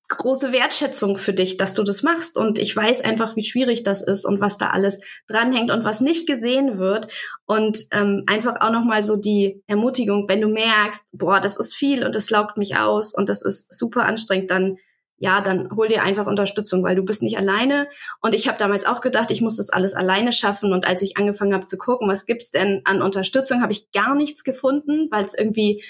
große 0.08 0.52
Wertschätzung 0.52 1.18
für 1.18 1.32
dich, 1.32 1.56
dass 1.56 1.74
du 1.74 1.82
das 1.82 2.02
machst. 2.02 2.36
Und 2.36 2.58
ich 2.58 2.74
weiß 2.74 3.04
einfach, 3.04 3.36
wie 3.36 3.44
schwierig 3.44 3.82
das 3.82 4.02
ist 4.02 4.24
und 4.24 4.40
was 4.40 4.58
da 4.58 4.70
alles 4.70 5.00
dranhängt 5.28 5.70
und 5.70 5.84
was 5.84 6.00
nicht 6.00 6.26
gesehen 6.26 6.78
wird. 6.78 7.08
Und 7.46 7.78
ähm, 7.92 8.24
einfach 8.26 8.60
auch 8.60 8.72
nochmal 8.72 9.02
so 9.02 9.16
die 9.16 9.62
Ermutigung, 9.66 10.28
wenn 10.28 10.40
du 10.40 10.48
merkst, 10.48 11.04
boah, 11.12 11.40
das 11.40 11.56
ist 11.56 11.74
viel 11.74 12.04
und 12.04 12.14
das 12.14 12.30
laugt 12.30 12.56
mich 12.56 12.76
aus 12.76 13.14
und 13.14 13.28
das 13.28 13.42
ist 13.42 13.74
super 13.74 14.04
anstrengend, 14.04 14.50
dann 14.50 14.76
ja, 15.18 15.40
dann 15.40 15.68
hol 15.74 15.88
dir 15.88 16.02
einfach 16.02 16.26
Unterstützung, 16.26 16.82
weil 16.84 16.96
du 16.96 17.04
bist 17.04 17.22
nicht 17.22 17.38
alleine. 17.38 17.88
Und 18.20 18.34
ich 18.34 18.48
habe 18.48 18.58
damals 18.58 18.86
auch 18.86 19.00
gedacht, 19.00 19.30
ich 19.30 19.40
muss 19.40 19.56
das 19.56 19.70
alles 19.70 19.94
alleine 19.94 20.32
schaffen. 20.32 20.72
Und 20.72 20.86
als 20.86 21.02
ich 21.02 21.16
angefangen 21.16 21.54
habe 21.54 21.64
zu 21.64 21.76
gucken, 21.76 22.08
was 22.08 22.24
gibt's 22.24 22.50
denn 22.50 22.82
an 22.84 23.02
Unterstützung, 23.02 23.60
habe 23.60 23.72
ich 23.72 23.90
gar 23.90 24.14
nichts 24.14 24.44
gefunden, 24.44 25.08
weil 25.10 25.24
es 25.24 25.34
irgendwie 25.34 25.84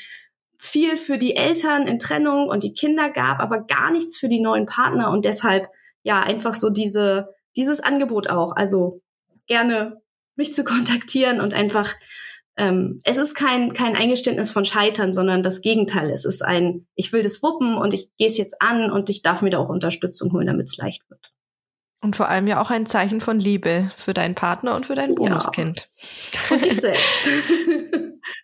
viel 0.58 0.96
für 0.96 1.18
die 1.18 1.36
Eltern 1.36 1.86
in 1.86 1.98
Trennung 1.98 2.48
und 2.48 2.64
die 2.64 2.72
Kinder 2.72 3.10
gab, 3.10 3.38
aber 3.38 3.60
gar 3.60 3.92
nichts 3.92 4.16
für 4.16 4.28
die 4.28 4.40
neuen 4.40 4.66
Partner. 4.66 5.10
Und 5.10 5.24
deshalb 5.24 5.68
ja, 6.02 6.20
einfach 6.20 6.54
so 6.54 6.70
diese, 6.70 7.34
dieses 7.56 7.80
Angebot 7.80 8.30
auch. 8.30 8.56
Also 8.56 9.02
gerne 9.46 10.00
mich 10.36 10.54
zu 10.54 10.64
kontaktieren 10.64 11.40
und 11.40 11.52
einfach, 11.52 11.94
ähm, 12.58 13.00
es 13.04 13.18
ist 13.18 13.34
kein, 13.34 13.72
kein 13.72 13.96
Eingeständnis 13.96 14.50
von 14.50 14.64
Scheitern, 14.64 15.14
sondern 15.14 15.42
das 15.42 15.60
Gegenteil. 15.60 16.10
Es 16.10 16.24
ist 16.24 16.42
ein, 16.42 16.86
ich 16.94 17.12
will 17.12 17.22
das 17.22 17.42
wuppen 17.42 17.76
und 17.76 17.94
ich 17.94 18.10
gehe 18.18 18.26
es 18.26 18.36
jetzt 18.36 18.60
an 18.60 18.90
und 18.90 19.08
ich 19.08 19.22
darf 19.22 19.42
mir 19.42 19.50
da 19.50 19.58
auch 19.58 19.68
Unterstützung 19.68 20.32
holen, 20.32 20.48
damit 20.48 20.66
es 20.66 20.76
leicht 20.76 21.08
wird. 21.08 21.32
Und 22.00 22.14
vor 22.14 22.28
allem 22.28 22.46
ja 22.46 22.60
auch 22.60 22.70
ein 22.70 22.86
Zeichen 22.86 23.20
von 23.20 23.40
Liebe 23.40 23.90
für 23.96 24.14
deinen 24.14 24.36
Partner 24.36 24.76
und 24.76 24.86
für 24.86 24.94
dein 24.94 25.16
Bonuskind. 25.16 25.88
Ja. 26.32 26.54
Und 26.54 26.64
dich 26.64 26.76
selbst. 26.80 27.28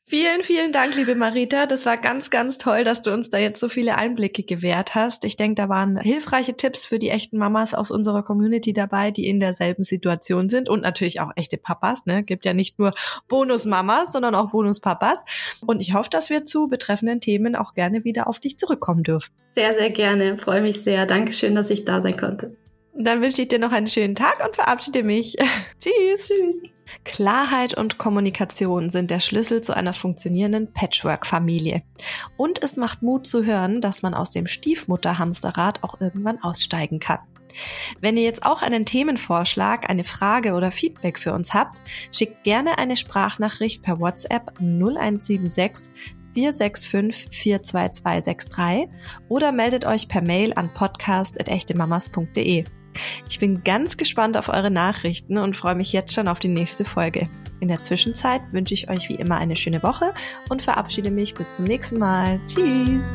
vielen, 0.04 0.42
vielen 0.42 0.72
Dank, 0.72 0.96
liebe 0.96 1.14
Marita. 1.14 1.66
Das 1.66 1.86
war 1.86 1.96
ganz, 1.96 2.30
ganz 2.30 2.58
toll, 2.58 2.82
dass 2.82 3.02
du 3.02 3.12
uns 3.12 3.30
da 3.30 3.38
jetzt 3.38 3.60
so 3.60 3.68
viele 3.68 3.94
Einblicke 3.94 4.42
gewährt 4.42 4.96
hast. 4.96 5.24
Ich 5.24 5.36
denke, 5.36 5.54
da 5.54 5.68
waren 5.68 5.96
hilfreiche 5.98 6.56
Tipps 6.56 6.84
für 6.84 6.98
die 6.98 7.10
echten 7.10 7.38
Mamas 7.38 7.74
aus 7.74 7.92
unserer 7.92 8.24
Community 8.24 8.72
dabei, 8.72 9.12
die 9.12 9.28
in 9.28 9.38
derselben 9.38 9.84
Situation 9.84 10.48
sind 10.48 10.68
und 10.68 10.80
natürlich 10.80 11.20
auch 11.20 11.30
echte 11.36 11.56
Papas. 11.56 12.06
Ne? 12.06 12.24
Gibt 12.24 12.44
ja 12.44 12.54
nicht 12.54 12.80
nur 12.80 12.92
Bonusmamas, 13.28 14.10
sondern 14.10 14.34
auch 14.34 14.50
Bonuspapas. 14.50 15.24
Und 15.64 15.80
ich 15.80 15.94
hoffe, 15.94 16.10
dass 16.10 16.28
wir 16.28 16.44
zu 16.44 16.66
betreffenden 16.66 17.20
Themen 17.20 17.54
auch 17.54 17.74
gerne 17.74 18.02
wieder 18.02 18.26
auf 18.26 18.40
dich 18.40 18.58
zurückkommen 18.58 19.04
dürfen. 19.04 19.32
Sehr, 19.52 19.72
sehr 19.74 19.90
gerne. 19.90 20.38
Freue 20.38 20.60
mich 20.62 20.82
sehr. 20.82 21.06
Dankeschön, 21.06 21.54
dass 21.54 21.70
ich 21.70 21.84
da 21.84 22.02
sein 22.02 22.16
konnte. 22.16 22.56
Dann 22.96 23.20
wünsche 23.20 23.42
ich 23.42 23.48
dir 23.48 23.58
noch 23.58 23.72
einen 23.72 23.88
schönen 23.88 24.14
Tag 24.14 24.44
und 24.44 24.54
verabschiede 24.54 25.02
mich. 25.02 25.36
Tschüss. 25.80 26.28
Tschüss. 26.28 26.62
Klarheit 27.04 27.74
und 27.74 27.98
Kommunikation 27.98 28.90
sind 28.90 29.10
der 29.10 29.20
Schlüssel 29.20 29.62
zu 29.62 29.74
einer 29.74 29.92
funktionierenden 29.92 30.72
Patchwork-Familie. 30.72 31.82
Und 32.36 32.62
es 32.62 32.76
macht 32.76 33.02
Mut 33.02 33.26
zu 33.26 33.44
hören, 33.44 33.80
dass 33.80 34.02
man 34.02 34.14
aus 34.14 34.30
dem 34.30 34.46
Stiefmutter-Hamsterrad 34.46 35.82
auch 35.82 36.00
irgendwann 36.00 36.42
aussteigen 36.42 37.00
kann. 37.00 37.18
Wenn 38.00 38.16
ihr 38.16 38.24
jetzt 38.24 38.44
auch 38.44 38.62
einen 38.62 38.84
Themenvorschlag, 38.84 39.88
eine 39.88 40.04
Frage 40.04 40.54
oder 40.54 40.72
Feedback 40.72 41.18
für 41.18 41.32
uns 41.32 41.54
habt, 41.54 41.80
schickt 42.12 42.44
gerne 42.44 42.78
eine 42.78 42.96
Sprachnachricht 42.96 43.82
per 43.82 44.00
WhatsApp 44.00 44.52
0176 44.58 45.92
465 46.34 47.30
42263 47.30 48.88
oder 49.28 49.52
meldet 49.52 49.86
euch 49.86 50.08
per 50.08 50.22
Mail 50.22 50.52
an 50.54 50.72
podcast.echtemamas.de. 50.74 52.64
Ich 53.28 53.38
bin 53.38 53.64
ganz 53.64 53.96
gespannt 53.96 54.36
auf 54.36 54.48
eure 54.48 54.70
Nachrichten 54.70 55.38
und 55.38 55.56
freue 55.56 55.74
mich 55.74 55.92
jetzt 55.92 56.14
schon 56.14 56.28
auf 56.28 56.38
die 56.38 56.48
nächste 56.48 56.84
Folge. 56.84 57.28
In 57.60 57.68
der 57.68 57.82
Zwischenzeit 57.82 58.42
wünsche 58.52 58.74
ich 58.74 58.90
euch 58.90 59.08
wie 59.08 59.14
immer 59.14 59.36
eine 59.36 59.56
schöne 59.56 59.82
Woche 59.82 60.12
und 60.50 60.62
verabschiede 60.62 61.10
mich 61.10 61.34
bis 61.34 61.54
zum 61.54 61.64
nächsten 61.64 61.98
Mal. 61.98 62.40
Tschüss! 62.46 63.12